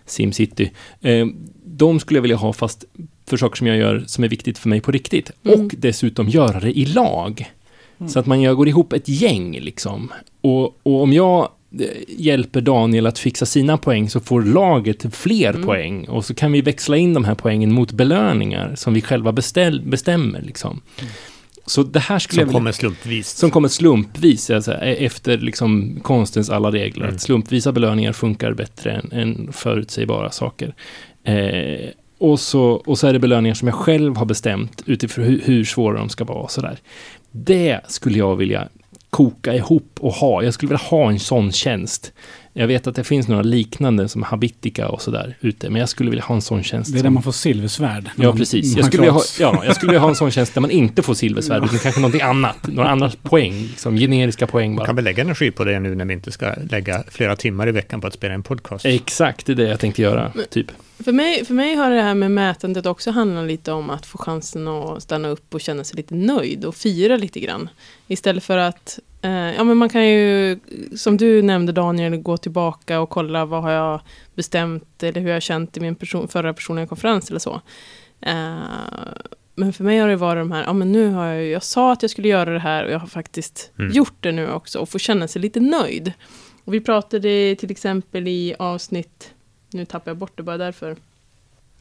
[0.06, 0.72] SimCity.
[1.02, 1.28] Eh,
[1.66, 2.86] de skulle jag vilja ha fast
[3.26, 5.32] för saker som jag gör som är viktigt för mig på riktigt.
[5.44, 5.66] Mm.
[5.66, 7.52] Och dessutom göra det i lag.
[8.00, 8.10] Mm.
[8.10, 10.14] Så att man gör, går ihop ett gäng liksom.
[10.42, 11.50] Och, och om jag
[12.08, 15.66] hjälper Daniel att fixa sina poäng så får laget fler Mm.
[15.66, 16.08] poäng.
[16.08, 19.82] Och så kan vi växla in de här poängen mot belöningar som vi själva beställ,
[19.82, 20.42] bestämmer.
[20.42, 20.82] Liksom.
[21.66, 22.60] Så det här skulle Som vilja...
[22.60, 23.30] kommer slumpvis.
[23.30, 27.04] Som kommer slumpvis, alltså, e- efter liksom konstens alla regler.
[27.04, 27.16] Mm.
[27.16, 30.74] Att slumpvisa belöningar funkar bättre än, än förutsägbara saker.
[31.24, 35.42] Eh, och, så, och så är det belöningar som jag själv har bestämt utifrån hur,
[35.46, 36.38] hur svåra de ska vara.
[36.40, 36.78] och Sådär.
[37.32, 38.68] Det skulle jag vilja
[39.12, 40.43] koka ihop och ha.
[40.43, 42.14] Jag skulle vilja ha en sån tjänst.
[42.53, 46.09] Jag vet att det finns några liknande som Habitica och sådär ute, men jag skulle
[46.09, 46.93] vilja ha en sån tjänst.
[46.93, 48.09] Det är där man får silversvärd.
[48.16, 48.66] Ja, man- precis.
[48.74, 50.72] man Jag skulle, vilja ha, ja, jag skulle vilja ha en sån tjänst där man
[50.72, 52.68] inte får silversvärd, utan kanske någonting annat.
[52.68, 54.86] Några andra poäng, liksom generiska poäng Man bara.
[54.86, 57.72] kan väl lägga energi på det nu när vi inte ska lägga flera timmar i
[57.72, 58.86] veckan på att spela en podcast.
[58.86, 60.68] Exakt, det är det jag tänkte göra, typ.
[61.04, 64.18] För mig, för mig har det här med mätandet också handlat lite om att få
[64.18, 67.70] chansen att stanna upp och känna sig lite nöjd och fira lite grann.
[68.08, 70.60] Istället för att, eh, ja men man kan ju,
[70.95, 74.02] som du nämnde Daniel, gå tillbaka och kolla vad har jag
[74.36, 77.62] bestämt eller hur jag har känt i min person, förra personliga konferens eller så.
[78.22, 78.56] Eh,
[79.56, 81.91] men för mig har det varit de här, ja men nu har jag, jag sa
[81.91, 83.91] att jag skulle göra det här och jag har faktiskt Mm.
[83.91, 86.14] gjort det nu också och få känna sig lite nöjd.
[86.64, 89.34] Och vi pratade till exempel i avsnitt,
[89.74, 90.96] nu tappar jag bort det bara därför.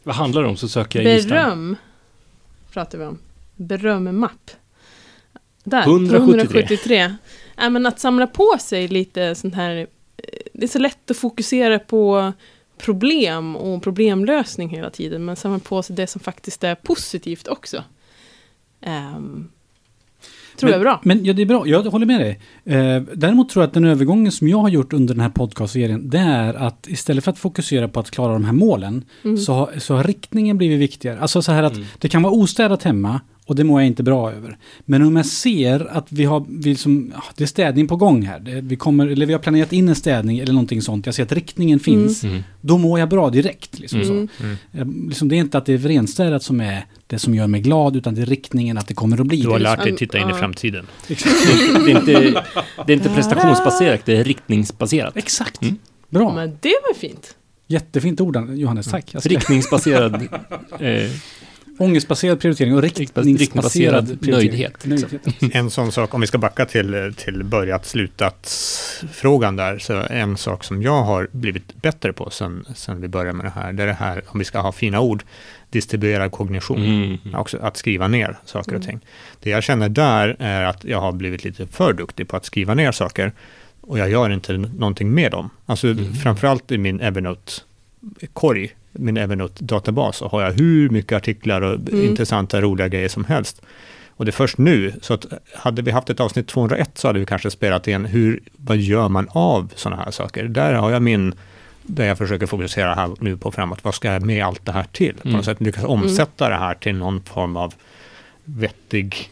[0.02, 1.30] Vad handlar det om, så söker jag i listan.
[1.30, 1.76] Beröm
[2.72, 3.18] pratar vi om.
[3.56, 4.50] Berömmapp.
[5.64, 6.18] Där, 173.
[6.18, 7.14] 173.
[7.56, 11.16] Ja, men att samla på sig lite sånt här, eh, det är så lätt att
[11.16, 12.32] fokusera på
[12.78, 17.84] problem och problemlösning hela tiden, men samla på sig det som faktiskt är positivt också.
[18.80, 19.48] Ehm,
[20.60, 21.00] tror men, jag är bra.
[21.04, 22.40] Men ja, det är bra, jag håller med dig.
[22.64, 26.10] Eh, däremot tror jag att den övergången som jag har gjort under den här podcastserien,
[26.10, 29.36] det är att istället för att fokusera på att klara de här målen, Mm.
[29.38, 31.20] så, har, så har riktningen blivit viktigare.
[31.20, 31.86] Alltså så här att Mm.
[31.98, 33.20] det kan vara ostädat hemma
[33.50, 34.56] och det mår jag inte bra över.
[34.84, 38.22] Men om jag ser att vi har, vi som, ja, det är städning på gång
[38.22, 41.22] här, vi, kommer, eller vi har planerat in en städning eller någonting sånt, jag ser
[41.22, 42.42] att riktningen finns, Mm.
[42.60, 43.78] då mår jag bra direkt.
[43.78, 44.28] Liksom Mm.
[44.38, 44.44] så.
[44.76, 45.06] Mm.
[45.08, 47.96] Liksom, det är inte att det är renstädat som är det som gör mig glad,
[47.96, 49.62] utan det är riktningen att det kommer att bli Du har det.
[49.62, 50.86] lärt dig liksom- titta in i framtiden.
[51.08, 52.44] Det, är inte,
[52.86, 55.16] det är inte prestationsbaserat, det är riktningsbaserat.
[55.16, 55.62] Exakt.
[55.62, 55.76] Mm.
[56.10, 56.34] Bra.
[56.34, 57.36] Men det var fint.
[57.66, 58.86] Jättefint ord, Johannes.
[58.86, 59.14] Tack.
[59.24, 60.14] Riktningsbaserad
[60.80, 61.10] eh,
[61.80, 65.54] Ångestbaserad prioritering och riktningsbaserad, riktningsbaserad nöjdhet, Nöjdhet.
[65.54, 68.50] En sån sak, om vi ska backa till, till börjat slutat
[69.12, 73.32] frågan där, så en sak som jag har blivit bättre på sen, sen vi började
[73.36, 75.22] med det här, det är det här, om vi ska ha fina ord,
[75.70, 76.84] distribuerad kognition.
[76.84, 77.34] mm.
[77.34, 78.86] Också att skriva ner saker och Mm.
[78.86, 79.00] ting.
[79.42, 82.74] Det jag känner där är att jag har blivit lite för duktig på att skriva
[82.74, 83.32] ner saker
[83.80, 85.50] och jag gör inte någonting med dem.
[85.66, 86.12] Alltså Mm.
[86.14, 87.00] framförallt i min
[88.02, 92.04] Evernote-korg, min Evernote-databas, så har jag hur mycket artiklar och Mm.
[92.04, 93.62] intressanta, roliga grejer som helst.
[94.08, 97.18] Och det är först nu, så att hade vi haft ett avsnitt 201 så hade
[97.18, 100.44] vi kanske spelat in hur, vad gör man av sådana här saker?
[100.44, 101.34] Där har jag min,
[101.82, 104.86] där jag försöker fokusera här nu på framåt, vad ska jag med allt det här
[104.92, 105.14] till?
[105.14, 105.36] På Mm.
[105.36, 107.74] något sätt lyckas omsätta det här till någon form av
[108.44, 109.30] vettig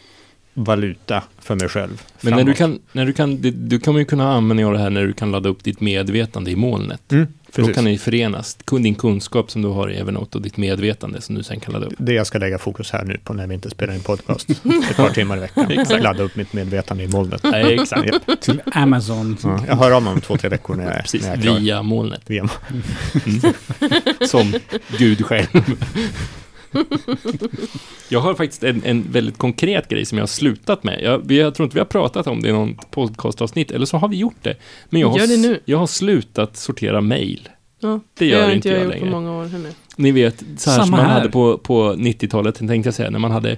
[0.64, 2.02] valuta för mig själv.
[2.20, 4.24] Men när du kan, när du kan, det- du kommer ju kunna
[4.66, 7.12] av det här när du kan ladda upp ditt medvetande i molnet.
[7.12, 10.42] Mm, För då kan det ju förenas, din kunskap som du har i Evernote och
[10.42, 11.92] ditt medvetande som du sen kan ladda upp.
[11.98, 14.50] Det jag ska lägga fokus här nu på när vi inte spelar in podcast.
[14.90, 16.02] ett par timmar i veckan.
[16.02, 17.40] Ladda upp mitt medvetande i molnet.
[17.42, 18.06] Nej, exakt.
[18.06, 18.40] Japp.
[18.40, 19.36] Till Amazon.
[19.42, 21.42] Ja, jag hör av mig om två, tre veckor när jag, Precis, när jag är
[21.42, 21.58] klar.
[21.58, 22.22] via molnet.
[22.26, 22.48] Via.
[23.26, 23.52] Mm.
[24.28, 24.54] Som
[24.98, 25.46] Gud själv.
[28.08, 31.02] Jag har faktiskt en, en väldigt konkret grej som jag har slutat med.
[31.02, 33.96] Jag, vi, jag tror inte vi har pratat om det i någon podcastavsnitt, eller så
[33.96, 34.54] har vi gjort det.
[34.90, 35.60] Men jag har, Gör det s- nu.
[35.64, 37.48] jag har slutat sortera mail.
[37.80, 39.04] Ja, Det gör har inte jag gjort längre.
[39.04, 39.72] på många år heller.
[39.96, 41.12] Ni vet, så här Samma som man här.
[41.14, 43.56] hade på, på 90-talet, tänkte jag säga, när man hade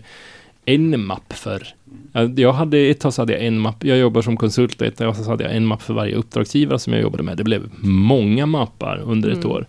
[0.64, 1.66] en mapp för...
[2.12, 4.86] Ja, Jag hade, ett tag så hade jag en mapp, jag jobbar som konsult och
[4.86, 7.36] ett tag så hade jag en mapp för varje uppdragsgivare som jag jobbade med.
[7.36, 9.50] Det blev många mappar under ett Mm.
[9.50, 9.66] år.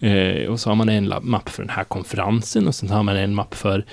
[0.00, 3.16] Eh, och så har man en mapp för den här konferensen och sen har man
[3.16, 3.84] en mapp för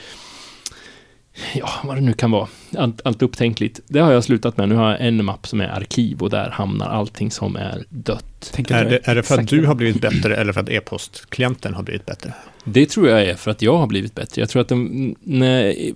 [1.53, 2.47] Ja, vad det nu kan vara.
[2.77, 3.79] Allt, allt upptänkligt.
[3.87, 4.69] Det har jag slutat med.
[4.69, 8.53] Nu har jag en mapp som är arkiv och där hamnar allting som är dött.
[8.69, 11.83] Är det, är det för att du har blivit bättre eller för att e-postklienten har
[11.83, 12.33] blivit bättre?
[12.63, 14.41] Det tror jag är för att jag har blivit bättre.
[14.41, 15.93] Jag tror att, de, nej,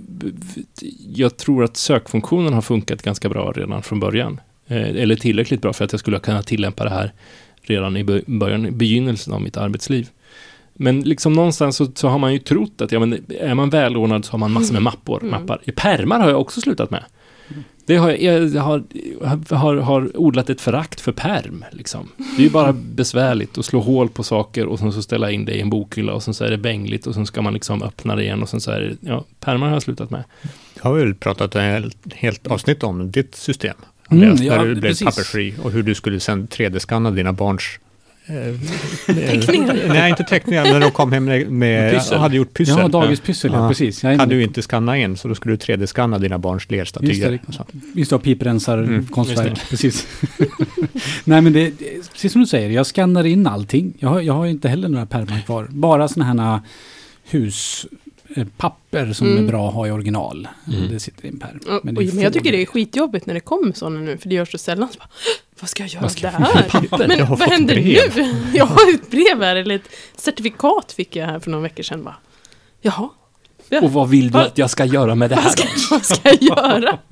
[1.15, 4.41] jag tror att sökfunktionen har funkat ganska bra redan från början.
[4.67, 7.13] Eh, eller tillräckligt bra för att jag skulle kunna tillämpa det här
[7.69, 10.09] redan i bö- början, begynnelsen av mitt arbetsliv.
[10.73, 14.25] Men liksom någonstans så, så har man ju trott att ja, men är man välordnad
[14.25, 15.31] så har man massor med mappor, Mm.
[15.31, 15.61] mappar.
[15.63, 17.03] I pärmar har jag också slutat med.
[17.85, 21.65] Det har, jag, har, har, har odlat ett förakt för perm.
[21.71, 22.07] Liksom.
[22.17, 25.45] Det är ju bara besvärligt att slå hål på saker och sen så ställa in
[25.45, 27.83] det i en bokhylla och sen så är det bängligt och sen ska man liksom
[27.83, 30.23] öppna det igen och sen så är det, ja, pärmar har jag slutat med.
[30.75, 33.75] Jag har väl pratat ett helt avsnitt om ditt system.
[34.11, 35.05] Mm, Andreas, ja, när du blev precis.
[35.05, 37.79] pappersfri och hur du skulle sen 3D-skanna dina barns
[38.25, 38.35] eh,
[39.15, 39.77] Teckningar.
[39.87, 42.75] Nej, inte teckningar, men de kom hem med, med hade gjort pyssel.
[42.79, 43.61] Ja, dagispyssel, ja.
[43.63, 43.69] Ja.
[43.69, 44.03] precis.
[44.03, 46.75] Jag Hade du inte skanna in, så då skulle du 3D-skanna dina barns Just det,
[46.75, 47.31] lerstatyer.
[47.31, 47.65] det- och så.
[47.95, 49.59] Just det, piprensar, Mm, konstverk.
[49.69, 50.07] Precis.
[51.23, 53.93] Nej, men det, det, precis som du säger, jag skannar in allting.
[53.99, 55.67] Jag har, jag har inte heller några pärmar kvar.
[55.69, 56.59] Bara sådana här
[58.35, 59.43] huspapper som Mm.
[59.43, 60.47] är bra att ha i original.
[60.67, 60.87] Mm.
[60.89, 61.59] Det sitter i en pärm.
[61.83, 64.51] Men men jag tycker det är skitjobbigt när det kommer sådana nu, för det görs
[64.51, 64.89] så sällan.
[64.93, 65.09] Så bara,
[65.59, 66.33] vad ska jag göra Vad ska jag
[66.99, 67.07] där?
[67.07, 68.15] Men vad händer brev.
[68.15, 68.35] nu?
[68.57, 72.03] Jag har ett brev här, eller ett certifikat fick jag här för några veckor sedan.
[72.03, 72.15] Bara,
[72.81, 73.09] Jaha,
[73.71, 73.81] Ja.
[73.81, 74.45] Och vad vill du Va?
[74.45, 75.69] att jag ska göra med det vad här ska, då?
[75.91, 76.97] vad ska jag göra?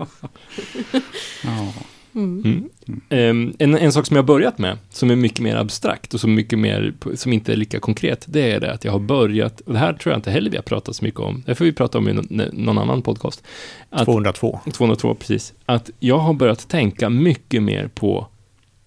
[1.44, 1.74] Ja.
[2.18, 2.70] Mm.
[3.10, 3.54] Mm.
[3.60, 6.34] En, en sak som jag har börjat med, som är mycket mer abstrakt och som,
[6.36, 9.74] mycket mer, som inte är lika konkret, det är det att jag har börjat, och
[9.74, 11.72] det här tror jag inte heller vi har pratat så mycket om, det får vi
[11.74, 12.14] prata om i
[12.54, 13.44] någon, annan podcast.
[13.90, 14.60] Att, 202.
[14.74, 15.54] 202, precis.
[15.66, 18.28] Att jag har börjat tänka mycket mer på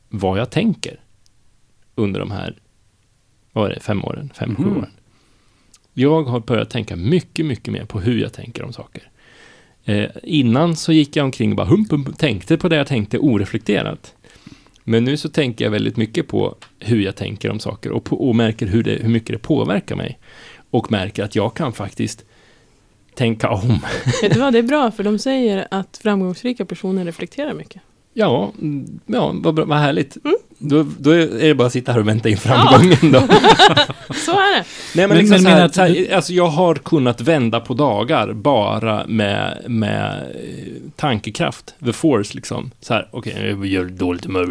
[0.08, 1.00] vad jag tänker
[1.94, 2.56] under de här,
[3.52, 4.76] vad är det, fem åren, fem, sju Mhm.
[4.76, 4.90] åren.
[5.94, 9.09] Jag har börjat tänka mycket, mycket mer på hur jag tänker om saker.
[9.84, 13.18] Eh, innan så gick jag omkring och bara hump, hump, tänkte på det jag tänkte
[13.18, 14.14] oreflekterat.
[14.84, 18.28] Men nu så tänker jag väldigt mycket på hur jag tänker om saker och, på,
[18.28, 20.18] och märker hur, det, hur mycket det påverkar mig.
[20.70, 22.24] Och märker att jag kan faktiskt
[23.14, 23.78] tänka om.
[24.22, 27.82] Vet du vad, det är bra, för de säger att framgångsrika personer reflekterar mycket.
[28.14, 30.16] Ja, mm, ja vad, bra, vad härligt.
[30.24, 30.36] Mm.
[30.62, 33.20] Då, då är det bara att sitta här och vänta in framgången då.
[34.14, 34.64] Så är det.
[34.94, 37.74] Nej men, Men- liksom men så här, så här, alltså jag har kunnat vända på
[37.74, 42.70] dagar bara med, med eh, tankekraft, the force liksom.
[42.80, 44.44] Så här, okej, jag gör dåligt humör.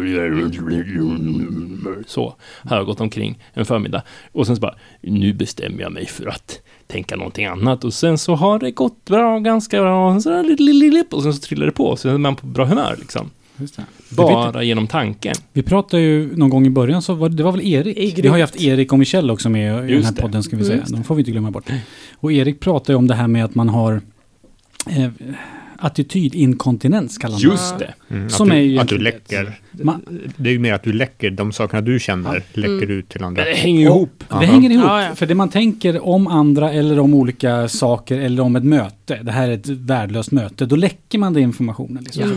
[2.06, 2.34] Så
[2.68, 4.02] har jag gått omkring en förmiddag.
[4.32, 7.84] Och sen så bara, nu bestämmer jag mig för att tänka någonting annat.
[7.84, 10.14] Och sen så har det gått bra, ganska bra.
[10.14, 12.46] Och, så, lite, lite, lite, och sen så trillar det på, så är man på
[12.46, 13.30] bra humör liksom.
[13.56, 13.84] Just det.
[14.16, 15.34] Bara genom tanken.
[15.52, 17.98] Vi pratade ju någon gång i början, så var det, det var väl Erik?
[17.98, 20.22] Erik Vi har ju haft Erik och Michelle också med i den Just här det.
[20.22, 20.78] podden, ska vi säga.
[20.78, 21.70] just De får vi inte glömma bort.
[22.16, 24.00] Och Erik pratade ju om det här med att man har
[24.90, 25.08] eh,
[25.82, 27.94] attitydinkontinens, kallar man Just det.
[28.10, 29.58] Mm, att, Som du, är ju att du läcker.
[29.82, 30.02] Man,
[30.36, 32.90] Det är ju mer att du läcker de sakerna du känner, läcker Mm.
[32.90, 33.42] ut till andra.
[33.44, 34.24] Men det hänger ihop.
[34.28, 34.84] Det hänger ihop.
[34.86, 35.14] Ja, ja.
[35.14, 39.18] För det man tänker om andra eller om olika saker eller om ett möte.
[39.22, 40.66] Det här är ett värdelöst möte.
[40.66, 42.04] Då läcker man den informationen.
[42.04, 42.34] Liksom Ja.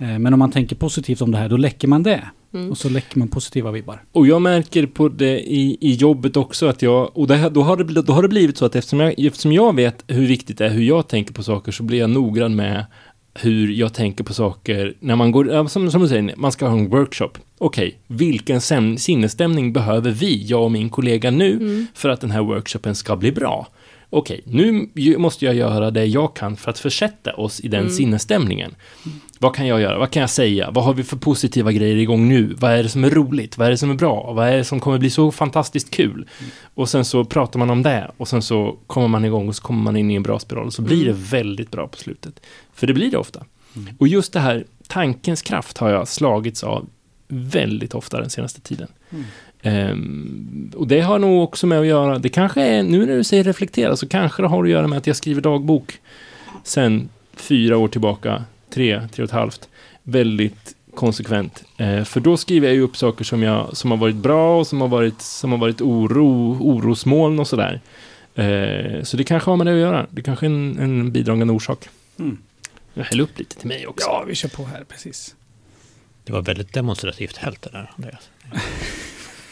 [0.00, 2.22] Men om man tänker positivt om det här, då läcker man det.
[2.54, 2.70] Mm.
[2.70, 4.02] Och så läcker man positiva vibbar.
[4.12, 7.62] Och jag märker på det i, i jobbet också att jag, och det, här- då,
[7.62, 10.58] har det, då har det blivit så att eftersom jag, eftersom jag vet hur viktigt
[10.58, 12.86] det är hur jag tänker på saker så blir jag noggrann med
[13.34, 16.78] hur jag tänker på saker när man går, som, som du säger, man ska ha
[16.78, 17.30] en workshop.
[17.58, 21.86] Okej, vilken sem- sinnesstämning behöver vi, jag och min kollega nu, Mm.
[21.94, 23.66] för att den här workshopen ska bli bra?
[24.10, 27.80] Okej, nu ju- måste jag göra det jag kan för att försätta oss i den
[27.80, 27.92] Mm.
[27.92, 28.74] sinnesstämningen.
[29.42, 29.98] Vad kan jag göra?
[29.98, 30.70] Vad kan jag säga?
[30.70, 32.54] Vad har vi för positiva grejer igång nu?
[32.58, 33.58] Vad är det som är roligt?
[33.58, 34.32] Vad är det som är bra?
[34.32, 36.28] Vad är det som kommer bli så fantastiskt kul?
[36.74, 39.62] Och sen så pratar man om det och sen så kommer man igång och så
[39.62, 42.40] kommer man in i en bra spiral och så blir det väldigt bra på slutet.
[42.74, 43.44] För det blir det ofta.
[43.98, 46.88] Och just det här, tankens kraft har jag slagits av
[47.28, 48.88] väldigt ofta den senaste tiden.
[49.62, 50.72] Mm.
[50.76, 53.44] Och det har nog också med att göra, det kanske är, nu när du säger
[53.44, 55.98] reflektera, så kanske det har att göra med att jag skriver dagbok
[56.64, 59.68] sen fyra år tillbaka, tre, tre och ett halvt,
[60.02, 61.64] väldigt konsekvent.
[61.76, 64.66] Eh, för då skriver jag ju upp saker som, jag, som har varit bra och
[64.66, 67.80] som har varit, som har varit oro, orosmoln och sådär.
[68.34, 70.06] Eh, så det kanske har med det att göra.
[70.10, 71.88] Det kanske är en, en bidragande orsak.
[72.18, 72.38] Mm.
[72.94, 74.06] Jag häller upp lite till mig också.
[74.08, 75.34] Ja, vi kör på här, precis.
[76.24, 78.28] Det var väldigt demonstrativt hällt det där, Andreas.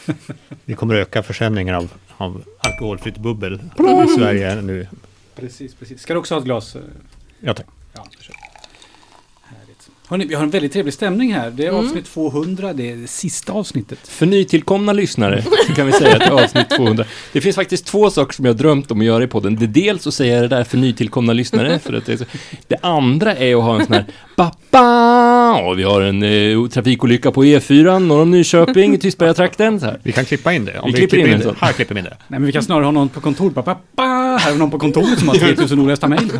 [0.65, 4.87] Vi kommer öka försäljningen av, av alkoholfritt bubbel i Sverige nu.
[5.35, 6.01] Precis, precis.
[6.01, 6.77] Ska du också ha ett glas?
[7.39, 7.65] Ja, tack.
[7.93, 8.05] Ja.
[8.19, 8.38] Härligt.
[10.09, 11.51] Hörrni, vi har en väldigt trevlig stämning här.
[11.51, 11.85] Det är Mm.
[11.85, 13.99] avsnitt 200, det är det sista avsnittet.
[14.07, 17.05] För nytillkomna lyssnare så kan vi säga att det är avsnitt 200.
[17.33, 19.55] Det finns faktiskt två saker som jag har drömt om att göra i podden.
[19.55, 21.79] Det är dels att säga det där för nytillkomna lyssnare.
[21.79, 22.25] För att det, är så.
[22.67, 24.05] det andra är att ha en sån här
[24.35, 25.61] Pappa!
[25.61, 29.81] Och vi har en eh, trafikolycka på E4 norr om Nyköping i Tystbergatrakten.
[30.03, 30.79] Vi kan klippa in det.
[30.79, 31.55] Om Vi vi, klipper in in, det.
[31.59, 32.17] Här klipper vi in det.
[32.27, 33.53] Nej, men vi kan snarare ha någon på kontoret.
[33.55, 34.03] Bara, Pappa!
[34.03, 36.31] Här har vi någon på kontoret som har 3000 olästa mejl.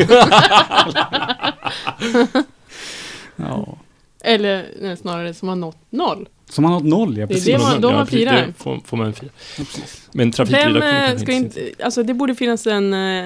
[3.40, 3.78] Ja.
[4.24, 6.28] Eller nej, snarare som har nått noll.
[6.50, 7.46] Som man har noll, ja Det är precis.
[7.46, 8.34] det man- de Ja, precis, firar.
[8.48, 9.30] det får, får man fira.
[9.58, 10.10] Ja, precis.
[10.12, 13.26] Men trafikredaktionen eh, kanske ska inte, alltså det borde finnas en, eh,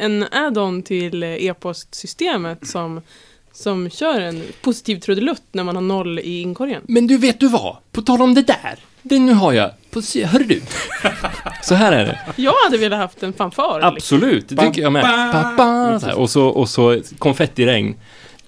[0.00, 3.00] en add-on till e-postsystemet som,
[3.52, 6.82] som kör en positiv trudelutt när man har noll i inkorgen.
[6.88, 7.76] Men du, vet du vad?
[7.92, 8.78] På tal om det där.
[9.02, 9.70] Det nu har jag.
[9.90, 10.62] På, se- hörru du.
[11.62, 12.18] Så här är det.
[12.36, 13.74] Jag hade velat haft en fanfar.
[13.74, 13.94] liksom.
[13.96, 15.02] Absolut, det tycker jag med.
[15.32, 16.18] Ba, ba, så här.
[16.18, 17.94] Och, så, och så konfettiregn.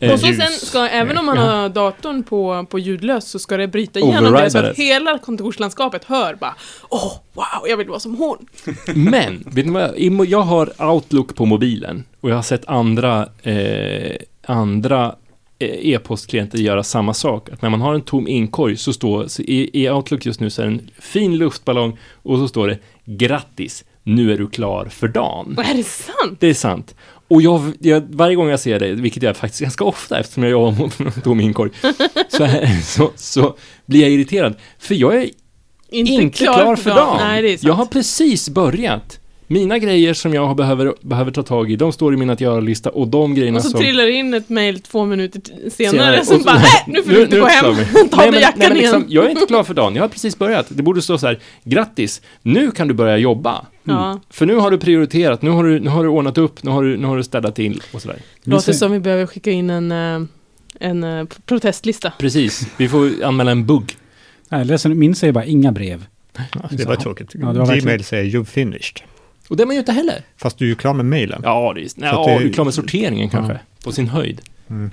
[0.04, 3.56] Eh, Och så sen ska, även om man har datorn på, på ljudlös så ska
[3.56, 6.54] det bryta igenom det så att hela kontorslandskapet hör bara
[6.88, 8.46] Åh, wow, jag vill vara som hon.
[8.94, 10.26] Men, vet ni vad?
[10.26, 15.14] Jag har Outlook på mobilen och jag har sett andra, eh, andra
[15.58, 17.48] eh, e-postklienter göra samma sak.
[17.52, 20.50] Att när man har en tom inkorg så står, så i, i Outlook just nu
[20.50, 24.86] så är det en fin luftballong och så står det Grattis, nu är du klar
[24.86, 25.58] för dagen.
[25.70, 26.36] Är det sant?
[26.40, 26.94] Det är sant.
[27.34, 30.52] Och jag, jag, varje gång jag ser det, vilket jag faktiskt ganska ofta eftersom jag
[30.52, 30.72] jobbar
[31.04, 31.70] mot tom inkorg,
[32.28, 33.56] så, här- så, så
[33.86, 34.54] blir jag irriterad.
[34.78, 35.30] För jag är
[35.90, 37.16] inte, klar, för dagen.
[37.20, 39.20] Nej, jag har precis börjat.
[39.46, 42.40] Mina grejer som jag har behöver, behöver ta tag i, de står i min att
[42.40, 43.80] göra-lista och de grejerna Och så som...
[43.80, 45.40] trillar in ett mail två minuter
[45.70, 47.64] senare, Senare, som så- bara äh, nu får du inte nu gå hem,
[48.10, 49.06] ta Nej, men- jackan nej, men liksom, igen.
[49.12, 50.66] Jag är inte klar för dagen, jag har precis börjat.
[50.68, 53.66] Det borde stå så här, grattis, nu kan du börja jobba.
[53.84, 56.70] Ja, För nu har du prioriterat, nu har du, nu har du ordnat upp, nu
[56.70, 58.18] har du, nu har du städat till och sådär.
[58.44, 60.28] låter som vi behöver skicka in en, eh,
[60.80, 62.12] en eh, protestlista.
[62.18, 63.96] Precis, vi får anmäla en bugg.
[64.48, 66.04] Är ledsen, min säger bara inga brev.
[66.70, 67.30] Det var tråkigt.
[67.34, 69.00] Ja, det var Gmail säger you've finished.
[69.48, 70.22] Och det är man ju inte heller.
[70.36, 71.40] Fast du är ju klar med mailen.
[71.44, 73.58] Ja, det är, nej, ja, det- du är klar med sorteringen kanske, Ja.
[73.84, 74.40] på sin höjd.
[74.70, 74.90] Mm.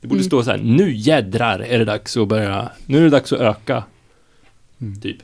[0.00, 0.24] Det borde Mm.
[0.26, 3.40] stå så här, nu jädrar är det dags att börja, nu är det dags att
[3.40, 3.84] öka.
[4.80, 5.00] Mm.
[5.00, 5.16] Typ.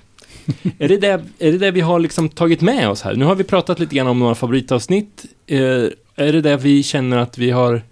[0.79, 3.15] är, det det, är det det vi har liksom tagit med oss här?
[3.15, 5.25] Nu har vi pratat lite grann om några favoritavsnitt.
[5.47, 5.59] Eh,
[6.17, 7.83] är det det vi känner att vi har,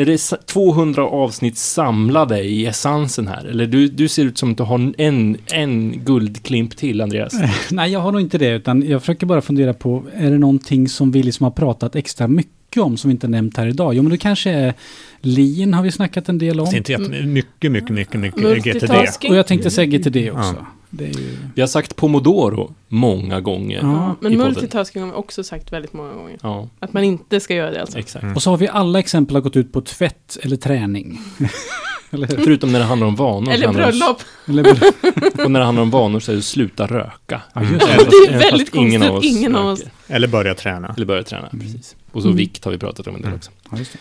[0.00, 3.44] är det sa- 200 avsnitt samlade i essensen här?
[3.44, 7.34] Eller du, du ser ut som att du har en, en guldklimp till, Andreas.
[7.70, 10.88] Nej, jag har nog inte det, utan jag försöker bara fundera på, är det någonting
[10.88, 13.94] som vi liksom har pratat extra mycket om som vi inte nämnt här idag?
[13.94, 14.74] Jo, men det kanske är
[15.20, 16.66] Lean har vi snackat en del om.
[16.70, 18.42] Det är inte mycket, mycket, mycket, mycket GTD.
[18.42, 19.30] Multitasking.
[19.30, 20.54] Och jag tänkte säga GTD också.
[20.58, 20.66] Ja.
[20.90, 21.36] Det är ju...
[21.54, 23.78] Vi har sagt pomodoro många gånger.
[23.82, 24.16] Ja.
[24.20, 26.38] Men multitasking har vi också sagt väldigt många gånger.
[26.42, 27.98] Ja, Att man inte ska göra det alltså.
[27.98, 28.22] exakt.
[28.22, 28.36] Mm.
[28.36, 31.18] Och så har vi alla exempel har gått ut på tvätt eller träning.
[32.10, 32.26] eller?
[32.26, 33.52] Förutom när det handlar om vanor.
[33.52, 34.22] Eller om- bröllop.
[35.44, 37.42] Och när det handlar om vanor så är det sluta röka.
[37.52, 37.92] Ja, just det.
[38.34, 39.32] Är väldigt fast ingen av konstigt.
[39.32, 39.82] oss Ingen av oss.
[40.08, 40.94] Eller börja träna.
[40.96, 41.60] Eller börja träna, Mm.
[41.66, 41.96] precis.
[42.12, 42.36] Och så Mm.
[42.36, 43.36] vikt har vi pratat om en del Mm.
[43.38, 43.50] också.
[43.70, 43.98] ja, just det.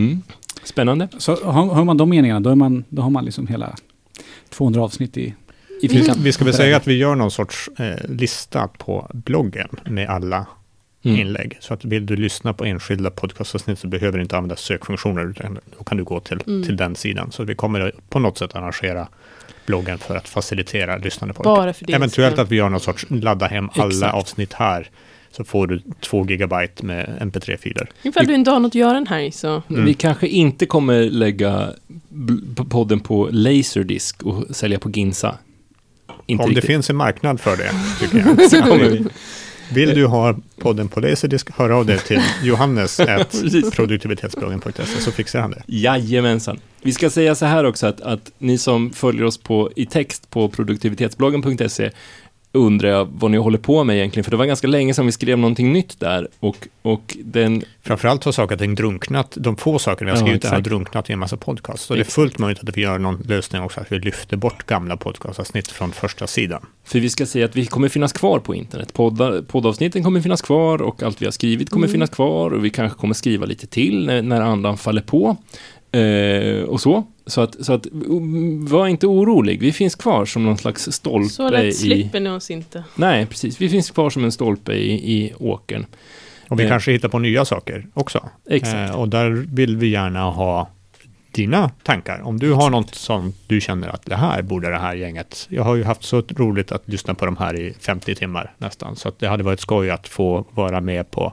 [0.00, 0.22] Mm.
[0.64, 1.08] Spännande.
[1.18, 3.76] Så har, har man de meningarna, då, är man, då har man liksom hela
[4.50, 5.34] 200 avsnitt i...
[5.82, 6.16] I Vi, fickan.
[6.22, 10.46] vi ska väl säga att vi gör någon sorts eh, lista på bloggen med alla
[11.04, 11.20] Mm.
[11.20, 11.56] inlägg.
[11.60, 15.58] Så att vill du lyssna på enskilda podcastavsnitt så behöver du inte använda sökfunktioner, utan
[15.78, 16.62] då kan du gå till, Mm.
[16.64, 17.32] till den sidan.
[17.32, 19.08] Så vi kommer på något sätt arrangera
[19.66, 21.92] bloggen för att facilitera lyssnande på Bara för det.
[21.92, 24.14] Eventuellt att vi gör någon sorts ladda hem alla Exakt.
[24.14, 24.90] avsnitt här.
[25.30, 27.90] Så får du två gigabyte med mp3-filer.
[28.02, 29.62] Ifall du inte har något att göra en helg så.
[29.70, 29.84] Mm.
[29.84, 31.68] Vi kanske inte kommer lägga
[32.70, 35.38] podden på Laserdisc och sälja på Ginsa.
[36.26, 36.70] Inte Om det riktigt.
[36.70, 38.50] finns en marknad för det, tycker jag.
[38.50, 39.04] så kommer vi.
[39.72, 43.00] Vill du ha podden på Laserdisc, hör av dig till Johannes
[43.72, 45.62] produktivitetsbloggen.se så fixar han det.
[45.66, 46.58] Jajamensan.
[46.82, 50.30] Vi ska säga så här också att, att ni som följer oss på, i text
[50.30, 51.90] på produktivitetsbloggen.se
[52.52, 55.12] undrar jag vad ni håller på med egentligen, för det var ganska länge sedan vi
[55.12, 59.78] skrev någonting nytt där och, och den, Framförallt har saker och ting drunknat, de få
[59.78, 60.64] saker vi har Ja, skrivit har exakt.
[60.64, 61.84] drunknat i en massa podcast.
[61.84, 64.66] Så det är fullt möjligt att vi gör någon lösning också, att vi lyfter bort
[64.66, 66.66] gamla podcastavsnitt från första sidan.
[66.84, 68.94] för vi ska säga att vi kommer finnas kvar på internet.
[68.94, 71.92] Podda, poddavsnitten kommer finnas kvar och allt vi har skrivit kommer Mm.
[71.92, 75.36] finnas kvar och vi kanske kommer skriva lite till när, när andan faller på.
[75.92, 77.04] Eh, och så.
[77.30, 77.86] Så att, så att,
[78.68, 81.72] var inte orolig, vi finns kvar som någon slags stolpe Så lätt i...
[81.72, 82.84] slipper ni oss inte.
[82.94, 83.60] Nej, precis.
[83.60, 85.86] Vi finns kvar som en stolpe i, i åkern.
[86.48, 86.68] Och vi Eh.
[86.70, 88.28] kanske hittar på nya saker också.
[88.50, 88.90] Exakt.
[88.90, 90.68] Eh, och där vill vi gärna ha
[91.32, 92.20] dina tankar.
[92.24, 95.46] Om du har något som du känner att det här borde det här gänget.
[95.50, 98.96] Jag har ju haft så roligt att lyssna på de här i 50 timmar nästan.
[98.96, 101.32] Så att det hade varit skoj att få vara med på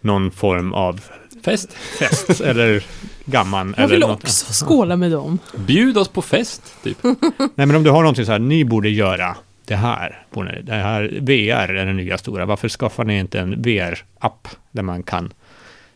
[0.00, 1.00] någon form av
[1.44, 1.72] Fest.
[1.72, 2.84] fest eller
[3.24, 3.74] gamman.
[3.76, 4.24] Jag eller vill något.
[4.24, 5.38] också skåla med dem.
[5.56, 6.98] Bjud oss på fest, typ.
[7.02, 10.22] Nej, men om du har någonting så här, ni borde göra det här.
[10.62, 12.46] Det här VR är det nya stora.
[12.46, 15.32] Varför skaffar ni inte en VR-app där man kan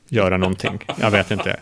[0.08, 0.78] göra någonting?
[1.00, 1.56] Jag vet inte.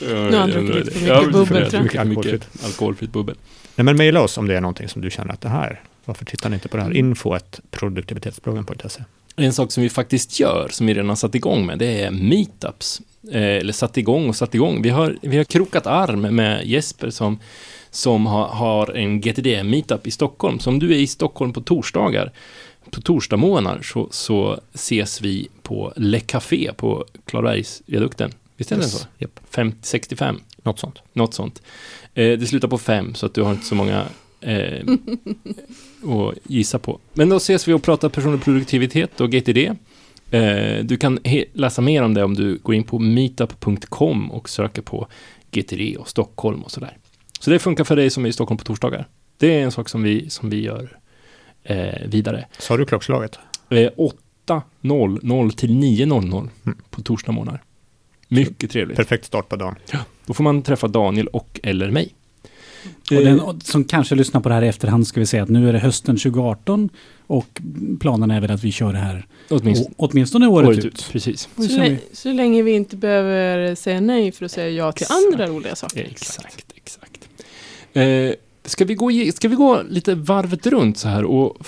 [0.00, 1.82] Nu har han druckit lite för mycket bubbel.
[1.82, 2.48] Mycket, Alkoholfritt.
[2.64, 3.36] alkoholfritt bubbel.
[3.76, 6.24] Nej, men mejla oss om det är någonting som du känner att det här, varför
[6.24, 6.96] tittar ni inte på det här?
[6.96, 9.02] Info ett produktivitetsbloggen.se.
[9.36, 13.02] En sak som vi faktiskt gör, som vi redan satt igång med, det är meetups.
[13.32, 14.82] Eh, eller satt igång och satt igång.
[14.82, 17.38] Vi har, vi har krokat arm med Jesper som,
[17.90, 20.58] som har, har en GTD-meetup i Stockholm.
[20.58, 22.32] Så om du är i Stockholm på torsdagar,
[22.90, 28.32] på torsdagsmorgnar så, så ses vi på Le Café på Klarabergsviadukten.
[28.56, 29.06] Visst är det så?
[29.18, 31.02] Japp, 50, 65, något sånt.
[31.12, 31.62] något sånt.
[32.14, 34.06] Eh, det slutar på fem, så att du har inte så många
[34.40, 34.84] eh,
[36.04, 36.98] att gissa på.
[37.14, 39.58] Men då ses vi och pratar personlig produktivitet och GTD.
[40.30, 41.18] Eh, du kan
[41.52, 45.06] läsa mer om det om du går in på meetup.com och söker på
[45.50, 46.96] GTD och Stockholm och sådär.
[47.40, 49.08] Så det funkar för dig som är i Stockholm på torsdagar.
[49.38, 50.98] Det är en sak som vi, som vi gör
[51.64, 52.46] eh, vidare.
[52.58, 53.38] Sa du klockslaget?
[53.70, 56.78] Eh, 8.00 till 9.00 Mm.
[56.90, 57.62] på torsdagsmorgnar.
[58.28, 58.96] Mycket trevligt.
[58.96, 59.74] Perfekt start på dagen.
[60.26, 62.14] Då får man träffa Daniel och eller mig.
[63.06, 65.48] Och Eh, den som kanske lyssnar på det här i efterhand ska vi säga att
[65.48, 66.88] nu är det hösten 2018
[67.26, 67.60] och
[68.00, 70.84] planen är väl att vi kör det här åtminstone åtminstone året, året ut.
[70.84, 71.08] ut.
[71.12, 71.48] Precis.
[71.56, 75.20] Så, vi- så länge vi inte behöver säga nej för att säga ja till Exakt.
[75.32, 76.04] andra roliga saker.
[76.10, 77.28] Exakt, exakt.
[77.92, 78.02] Eh,
[78.66, 81.66] ska, vi gå, ska vi gå lite varvet runt så här och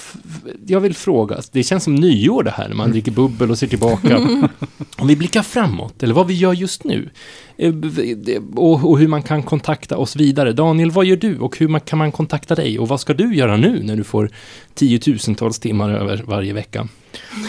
[0.66, 3.66] jag vill fråga, det känns som nyår det här när man dricker bubbel och ser
[3.66, 4.18] tillbaka.
[4.98, 7.10] Om vi blickar framåt, eller vad vi gör just nu.
[7.56, 7.74] Eh,
[8.54, 10.52] och, och hur man kan kontakta oss vidare.
[10.52, 12.78] Daniel, vad gör du och hur man, kan man kontakta dig?
[12.78, 14.30] Och vad ska du göra nu när du får
[14.74, 16.88] tiotusentals timmar över varje vecka?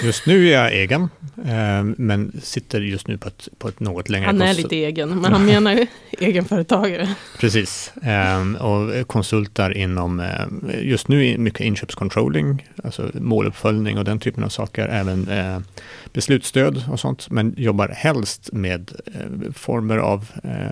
[0.04, 1.10] Just nu är jag egen,
[1.46, 5.22] eh, men sitter just nu på ett, på ett något längre Han är lite egen,
[5.22, 7.16] men han menar ju egenföretagare.
[7.40, 10.46] Precis, eh, och konsultar inom, eh,
[10.82, 15.30] just nu mycket inköpscontrolling, alltså måluppföljning och den typen av saker, även
[16.14, 18.92] beslutsstöd och sånt, men jobbar helst med
[19.54, 20.26] former av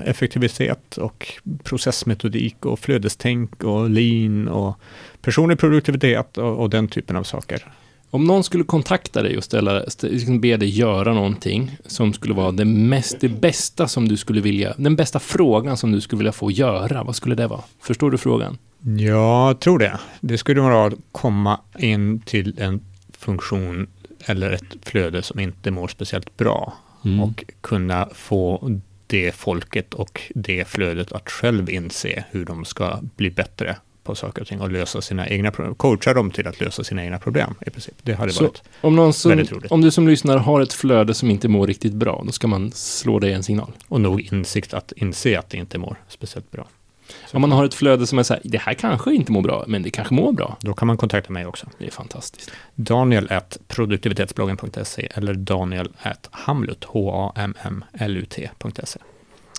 [0.06, 1.34] effektivitet och
[1.64, 4.80] processmetodik och flödestänk och lean och
[5.22, 7.64] personlig produktivitet och, och den typen av saker.
[8.10, 12.34] Om någon skulle kontakta dig och ställa, st- liksom be dig göra någonting som skulle
[12.34, 16.18] vara det mest, det bästa som du skulle vilja, den bästa frågan som du skulle
[16.18, 17.62] vilja få göra, vad skulle det vara?
[17.82, 18.58] Förstår du frågan?
[19.00, 20.00] Jag tror det.
[20.22, 22.82] Det skulle vara att komma in till en
[23.18, 23.88] funktion
[24.26, 26.74] eller ett flöde som inte mår speciellt bra
[27.06, 27.20] Mm.
[27.24, 33.30] och kunna få det folket och det flödet att själv inse hur de ska bli
[33.32, 33.76] bättre
[34.08, 35.76] på saker och ting och lösa sina egna problem.
[35.76, 37.96] Coacha dem till att lösa sina egna problem i princip.
[38.04, 38.64] Det hade Så- varit.
[38.82, 39.72] Om, någon som, Väldigt roligt.
[39.72, 42.72] om du som lyssnar har ett flöde som inte mår riktigt bra, då ska man
[42.72, 43.72] slå dig en signal.
[43.88, 46.68] Och nog insikt att inse att det inte mår speciellt bra.
[47.34, 49.64] Om man har ett flöde som är så här, det här kanske inte mår bra,
[49.68, 50.58] men det kanske mår bra.
[50.62, 51.68] Då kan man kontakta mig också.
[51.80, 52.52] Det är fantastiskt.
[52.76, 59.00] Daniel at produktivitetsbloggen.se eller Daniel at hamlut, H-A-M-M-L-U-T.se.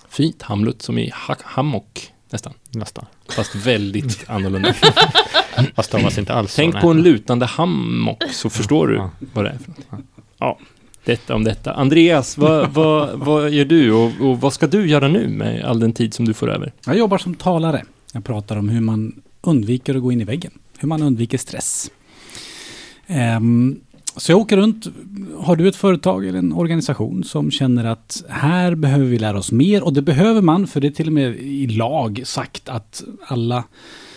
[0.09, 2.53] Fint, Hamlut som i ha- hammock, nästan.
[2.71, 3.05] Nästan.
[3.29, 4.73] Fast väldigt annorlunda.
[5.75, 6.81] Fast stavas inte alls så, Tänk nej.
[6.83, 9.09] på en lutande hammock så förstår du Ja.
[9.33, 10.05] vad det är för något.
[10.37, 10.57] Ja,
[11.05, 11.73] detta om detta.
[11.73, 15.79] Andreas, vad, vad, vad gör du och, och vad ska du göra nu med all
[15.79, 16.73] den tid som du får över?
[16.85, 17.83] Jag jobbar som talare.
[18.13, 20.51] Jag pratar om hur man undviker att gå in i väggen.
[20.77, 21.91] Hur man undviker stress.
[23.07, 23.79] Ehm,
[24.19, 24.87] så jag åker runt.
[25.37, 29.51] Har du ett företag eller en organisation som känner att här behöver vi lära oss
[29.51, 33.03] mer och det behöver man för det är till och med i lag sagt att
[33.27, 33.63] alla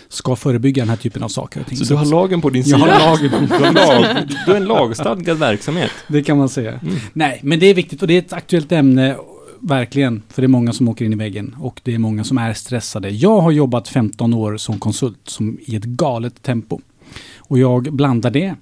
[0.09, 1.65] ska förebygga den här typen av saker.
[1.75, 2.93] Så du har lagen på din Jag sida?
[2.95, 5.91] har lagen Du har, lag, du har en lagstadgad verksamhet.
[6.09, 6.73] Det kan man säga.
[6.73, 6.95] Mm.
[7.13, 9.17] Nej, men det är viktigt och det är ett aktuellt ämne,
[9.61, 10.23] verkligen.
[10.29, 12.53] För det är många som åker in i väggen och det är många som är
[12.55, 13.11] stressade.
[13.11, 16.81] Jag har jobbat 15 år som konsult som i ett galet tempo.
[17.39, 18.55] Och jag blandar det,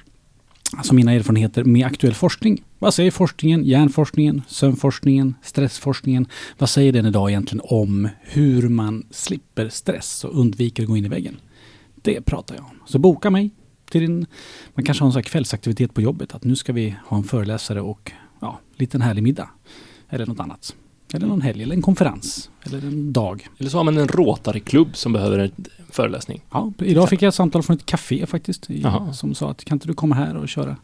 [0.76, 2.64] alltså mina erfarenheter, med aktuell forskning.
[2.78, 6.26] Vad säger forskningen, hjärnforskningen, sömnforskningen, stressforskningen?
[6.58, 11.04] Vad säger den idag egentligen om hur man slipper stress och undviker att gå in
[11.04, 11.36] i väggen?
[12.02, 12.76] Det pratar jag om.
[12.86, 13.50] Så boka mig
[13.90, 14.26] till din
[14.74, 16.34] man kanske har en sån här kvällsaktivitet på jobbet.
[16.34, 19.50] Att nu ska vi ha en föreläsare och ja, liten härlig middag.
[20.08, 20.74] Eller något annat.
[21.12, 22.50] Eller någon helg, eller en konferens.
[22.62, 23.48] Eller en dag.
[23.58, 25.50] Eller så har man en Rotary-klubb som behöver en
[25.90, 26.42] föreläsning.
[26.50, 28.70] Ja, idag fick jag ett samtal från ett café faktiskt.
[28.70, 28.86] i-.
[29.12, 30.76] Som sa att kan inte du komma här och köra?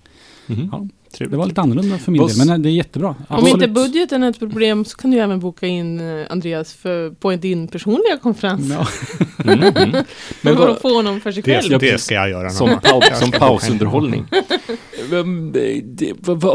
[0.47, 0.69] Mhm.
[0.73, 0.87] Ja,
[1.19, 3.09] det var lite annorlunda för min Vad del, men det är jättebra.
[3.09, 3.55] Om Absolut.
[3.55, 7.33] inte budgeten är ett problem så kan du även boka in eh, Andreas för, på
[7.33, 8.67] din personliga konferens.
[8.71, 8.87] Ja.
[9.45, 10.05] Mm, mm.
[10.43, 11.79] Men få honom för sig Det, själv.
[11.79, 12.51] Det ska jag göra.
[12.51, 13.03] som, någon pau, gång.
[13.11, 14.25] Jag som pausunderhållning.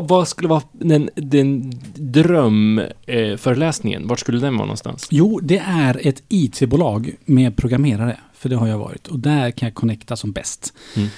[0.08, 4.08] Vad- skulle vara den, den drömföreläsningen?
[4.08, 5.08] Vart skulle den vara någonstans?
[5.12, 8.18] Jo, det är ett IT-bolag med programmerare.
[8.34, 9.08] För det har jag varit.
[9.08, 10.74] Och där kan jag connecta som bäst.
[10.96, 11.10] Mm.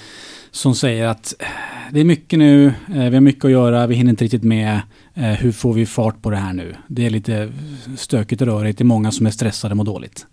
[0.54, 1.46] Som säger att eh,
[1.92, 4.80] det är mycket nu, eh, vi har mycket att göra, vi hinner inte riktigt med.
[5.14, 6.74] Eh, Hur får vi fart på det här nu?
[6.88, 7.52] Det är lite
[7.96, 10.26] stökigt och rörigt, det är många som är stressade och mår dåligt.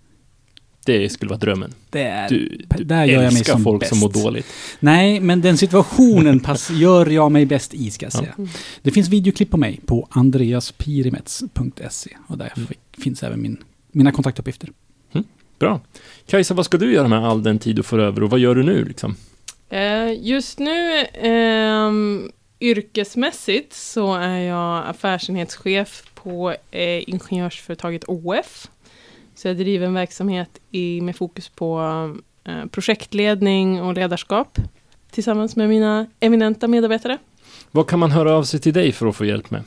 [0.85, 1.73] Det skulle vara drömmen.
[1.89, 4.23] Det är, Du, du där gör jag mig som folk som mår bäst.
[4.23, 4.45] dåligt.
[4.79, 8.19] Nej, men den situationen pass, gör jag mig bäst i, ska jag Ja.
[8.19, 8.33] säga.
[8.81, 12.67] Det finns videoklipp på mig på andreaspirimets.se och där Mm.
[12.97, 13.57] finns även min,
[13.91, 14.69] mina kontaktuppgifter.
[15.59, 15.81] Bra.
[16.27, 18.55] Kajsa, vad ska du göra med all den tid du får över och vad gör
[18.55, 19.15] du nu liksom?
[19.71, 28.67] Eh, just nu, ehm, yrkesmässigt, så är jag affärsenhetschef på eh, ingenjörsföretaget OF.
[29.35, 31.81] Så jag driver en verksamhet i, med fokus på
[32.43, 34.57] eh, projektledning och ledarskap
[35.11, 37.17] tillsammans med mina eminenta medarbetare.
[37.71, 39.63] Vad kan man höra av sig till dig för att få hjälp med?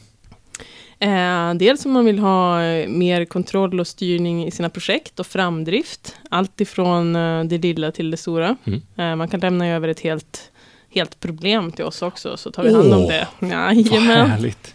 [1.04, 5.26] Eh, dels om man vill ha eh, mer kontroll och styrning i sina projekt och
[5.26, 6.16] framdrift.
[6.30, 8.56] Allt ifrån eh, det lilla till det stora.
[8.64, 8.82] Mm.
[8.96, 10.50] Eh, man kan lämna över ett helt,
[10.90, 13.28] helt problem till oss också, så tar vi hand om Åh, det.
[13.40, 14.74] Jajamän, härligt.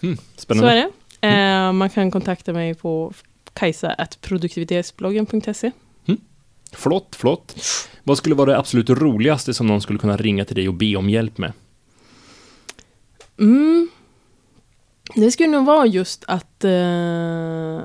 [0.00, 0.72] Mm, så spännande.
[0.72, 0.90] är
[1.20, 1.28] det.
[1.28, 3.12] Eh, man kan kontakta mig på
[3.52, 5.70] kajsa.produktivitetsbloggen.se.
[6.72, 7.56] Flott, flott.
[8.04, 10.96] Vad skulle vara det absolut roligaste som någon skulle kunna ringa till dig och be
[10.96, 11.52] om hjälp med?
[13.38, 13.88] Mm.
[15.14, 17.78] Det skulle nog vara just att, eh,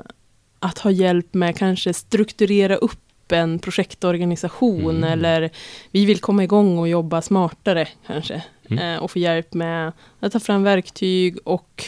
[0.58, 5.04] att ha hjälp med kanske strukturera upp en projektorganisation Mm.
[5.04, 5.50] eller
[5.90, 8.42] vi vill komma igång och jobba smartare kanske.
[8.70, 8.94] Mm.
[8.94, 11.84] Eh, och få hjälp med att ta fram verktyg och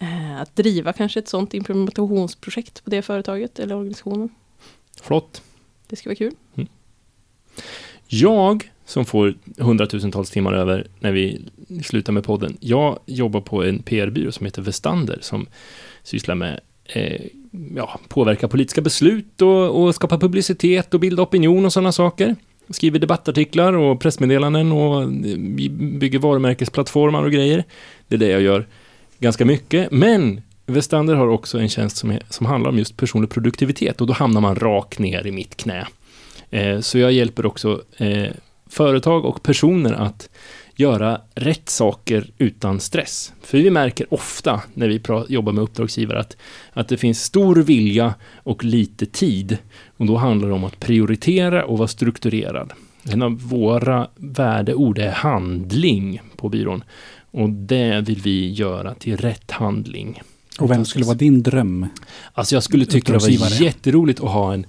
[0.00, 4.28] eh, att driva kanske ett sånt implementationsprojekt på det företaget eller organisationen.
[5.02, 5.42] Flott.
[5.88, 6.66] Det skulle vara kul.
[8.08, 11.40] Jag, som får hundratusentals timmar över när vi
[11.84, 15.46] slutar med podden, jag jobbar på en PR-byrå som heter Vestander som
[16.02, 17.20] sysslar med eh,
[17.76, 22.36] ja, påverka politiska beslut och, och skapa publicitet och bilda opinion och sådana saker.
[22.70, 25.08] Skriver debattartiklar och pressmeddelanden och eh,
[25.98, 27.64] bygger varumärkesplattformar och grejer.
[28.08, 28.66] Det är det jag gör
[29.18, 29.92] ganska mycket.
[29.92, 34.06] Men Vestander har också en tjänst som, är, som handlar om just personlig produktivitet och
[34.06, 35.86] då hamnar man rakt ner i mitt knä.
[36.50, 38.30] Eh, så jag hjälper också eh,
[38.66, 40.28] företag och personer att
[40.76, 43.32] göra rätt saker utan stress.
[43.42, 46.36] För vi märker ofta när vi jobbar med uppdragsgivare att,
[46.72, 49.58] att det finns stor vilja och lite tid.
[49.96, 52.72] Och då handlar det om att prioritera och vara strukturerad.
[53.04, 56.84] En av våra värdeord är handling på byrån.
[57.30, 60.22] Och det vill vi göra till rätt handling.
[60.58, 61.86] Och vem skulle vara din dröm?
[62.32, 64.66] Alltså jag skulle tycka det var jätteroligt att ha en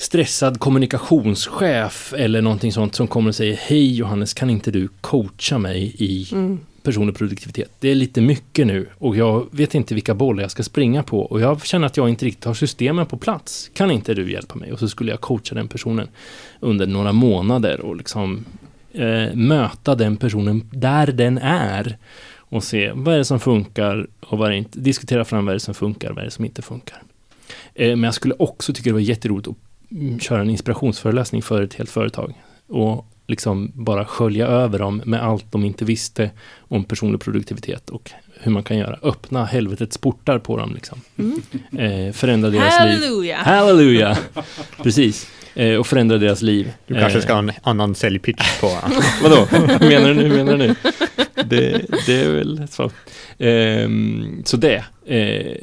[0.00, 5.58] stressad kommunikationschef eller någonting sånt som kommer och säger Hej Johannes, kan inte du coacha
[5.58, 6.58] mig i Mm.
[6.82, 7.70] personlig produktivitet?
[7.80, 11.20] Det är lite mycket nu och jag vet inte vilka bollar jag ska springa på
[11.20, 13.70] och jag känner att jag inte riktigt har systemen på plats.
[13.74, 14.72] Kan inte du hjälpa mig?
[14.72, 16.08] Och så skulle jag coacha den personen
[16.60, 18.44] under några månader och liksom
[18.92, 21.96] eh, möta den personen där den är
[22.36, 25.52] och se vad är det som funkar och vad är det inte, diskutera fram vad
[25.52, 27.02] är det som funkar och vad är det som inte funkar.
[27.74, 29.54] Eh, men jag skulle också tycka det var jätteroligt att
[30.20, 32.34] köra en inspirationsföreläsning för ett helt företag
[32.68, 38.10] och liksom bara skölja över dem med allt de inte visste om personlig produktivitet och
[38.40, 38.98] hur man kan göra.
[39.02, 41.00] Öppna helvetets portar på dem liksom.
[41.18, 41.42] Mm.
[41.78, 42.94] Eh, förändra deras liv.
[42.94, 43.36] Halleluja!
[43.36, 44.18] Halleluja!
[44.82, 45.30] Precis.
[45.54, 46.72] Eh, och förändra deras liv.
[46.86, 48.66] Du kanske Eh, ska ha en annan säljpitch på...
[49.22, 49.48] Vadå?
[49.80, 50.28] Menar du nu?
[50.28, 50.74] Menar du nu?
[51.44, 52.90] Det, det är väl så.
[53.38, 55.56] Ehm, så det eh,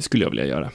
[0.00, 0.70] skulle jag vilja göra.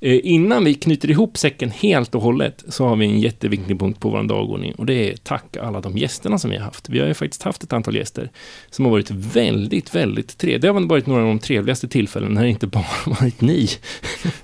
[0.00, 4.00] Eh, innan vi knyter ihop säcken helt och hållet så har vi en jätteviktig punkt
[4.00, 6.88] på vår dagordning och det är tacka alla de gästerna som vi har haft.
[6.88, 8.30] Vi har ju faktiskt haft ett antal gäster
[8.70, 10.58] som har varit väldigt, väldigt trevliga.
[10.58, 13.68] Det har varit några av de trevligaste tillfällen när det inte bara varit ni,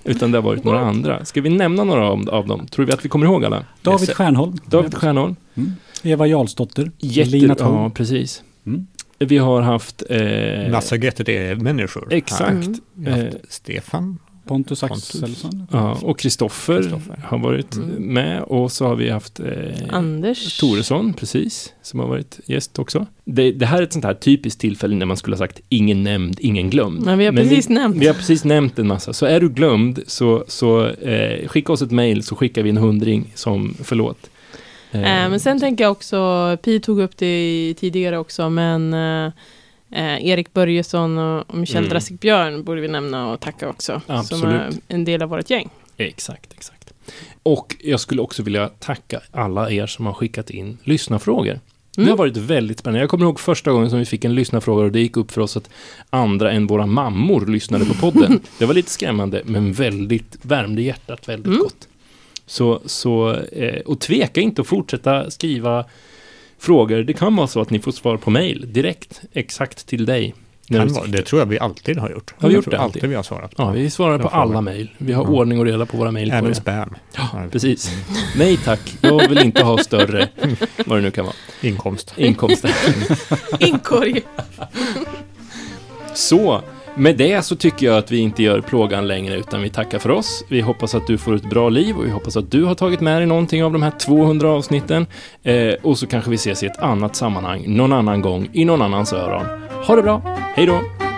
[0.04, 1.24] utan det har varit några andra.
[1.24, 2.66] Ska vi nämna några av, av dem?
[2.66, 3.64] Tror vi att vi kommer ihåg alla?
[3.82, 4.16] David Yes.
[4.16, 4.58] Stjärnholm.
[4.66, 5.36] David Stjärnholm.
[5.54, 5.72] Mm.
[6.02, 6.90] Eva Jarlsdotter.
[6.98, 7.74] Jätte, Lina Thom.
[7.74, 8.42] ja, precis.
[8.66, 8.86] Mm.
[9.18, 10.02] Vi har haft...
[10.10, 12.12] Eh, Massa GTD-människor.
[12.12, 12.50] Exakt.
[12.52, 12.80] Mm.
[12.94, 14.18] Vi har haft Eh, Stefan.
[14.46, 15.14] Pontus Pontus.
[15.14, 15.66] Axelsson.
[15.72, 17.88] Ja, och Kristoffer har varit Mm.
[18.14, 19.46] med och så har vi haft eh,
[19.90, 20.58] Anders.
[20.58, 23.06] Toresson, precis, som har varit gäst också.
[23.24, 26.02] Det, det här är ett sånt här typiskt tillfälle när man skulle ha sagt ingen
[26.02, 27.04] nämnd, ingen glömd.
[27.04, 27.96] Men vi har precis nämnt.
[27.96, 29.12] Vi har precis nämnt en massa.
[29.12, 32.76] Så är du glömd så, så eh, skicka oss ett mail så skickar vi en
[32.76, 34.30] hundring som förlåt.
[34.92, 38.94] Eh, men sen tänker jag också, Pi tog upp det tidigare också, men
[39.92, 41.90] eh, eh, Erik Börjesson och Michel Mm.
[41.90, 44.00] Drassik Björn borde vi nämna och tacka också.
[44.06, 44.44] Som Absolut.
[44.54, 45.68] är en del av vårt gäng.
[45.96, 46.92] Exakt, exakt.
[47.42, 51.60] Och jag skulle också vilja tacka alla er som har skickat in lyssnarfrågor.
[51.96, 52.16] Det har Mm.
[52.18, 53.00] varit väldigt spännande.
[53.00, 55.40] Jag kommer ihåg första gången som vi fick en lyssnarfråga och det gick upp för
[55.40, 55.70] oss att
[56.10, 58.40] andra än våra mammor lyssnade på podden.
[58.58, 61.58] Det var lite skrämmande, men väldigt värmde hjärtat väldigt Mm.
[61.58, 61.88] gott.
[62.46, 65.84] Så, så, eh, och tveka inte att fortsätta skriva
[66.62, 66.98] frågor.
[67.02, 70.34] Det kan vara så att ni får svar på mail direkt, exakt till dig.
[70.68, 72.34] Vara, det tror jag vi alltid har gjort.
[72.38, 73.10] Har vi gjort det alltid alltid?
[73.10, 73.52] vi har svarat.
[73.56, 74.90] Ja, vi svarar på alla mejl.
[74.98, 75.28] Vi har Ja.
[75.30, 76.30] ordning och reda på våra mejl.
[76.30, 76.94] Även spam.
[77.16, 77.90] Ja, precis.
[78.36, 80.28] Nej tack, jag vill inte ha större,
[80.86, 82.14] vad det nu kan vara, Inkomst.
[82.16, 82.70] inkomster.
[83.60, 84.22] Inkorg.
[86.14, 86.62] Så,
[86.96, 90.10] med det så tycker jag att vi inte gör plågan längre utan vi tackar för
[90.10, 90.44] oss.
[90.48, 93.00] Vi hoppas att du får ett bra liv och vi hoppas att du har tagit
[93.00, 95.06] med dig någonting av de här 200 avsnitten.
[95.42, 98.82] Eh, och så kanske vi ses i ett annat sammanhang någon annan gång i någon
[98.82, 99.46] annans öron.
[99.86, 100.22] Ha det bra,
[100.54, 101.11] hej då!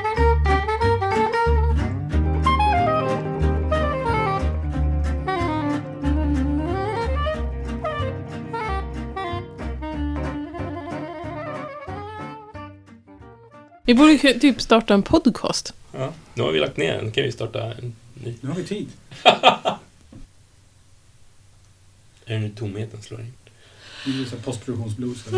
[13.87, 15.75] Vi borde typ starta en podcast.
[15.93, 18.35] Ja, nu har vi lagt ner den, kan vi starta en ny.
[18.41, 18.89] Nu har vi tid.
[22.27, 23.33] Är det nu tomheten slår in?
[24.05, 25.25] Det är postproduktionsblues.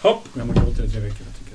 [0.00, 0.28] Hopp!
[0.34, 1.26] Jag har gjort det i tre veckor.
[1.26, 1.54] Jag tycker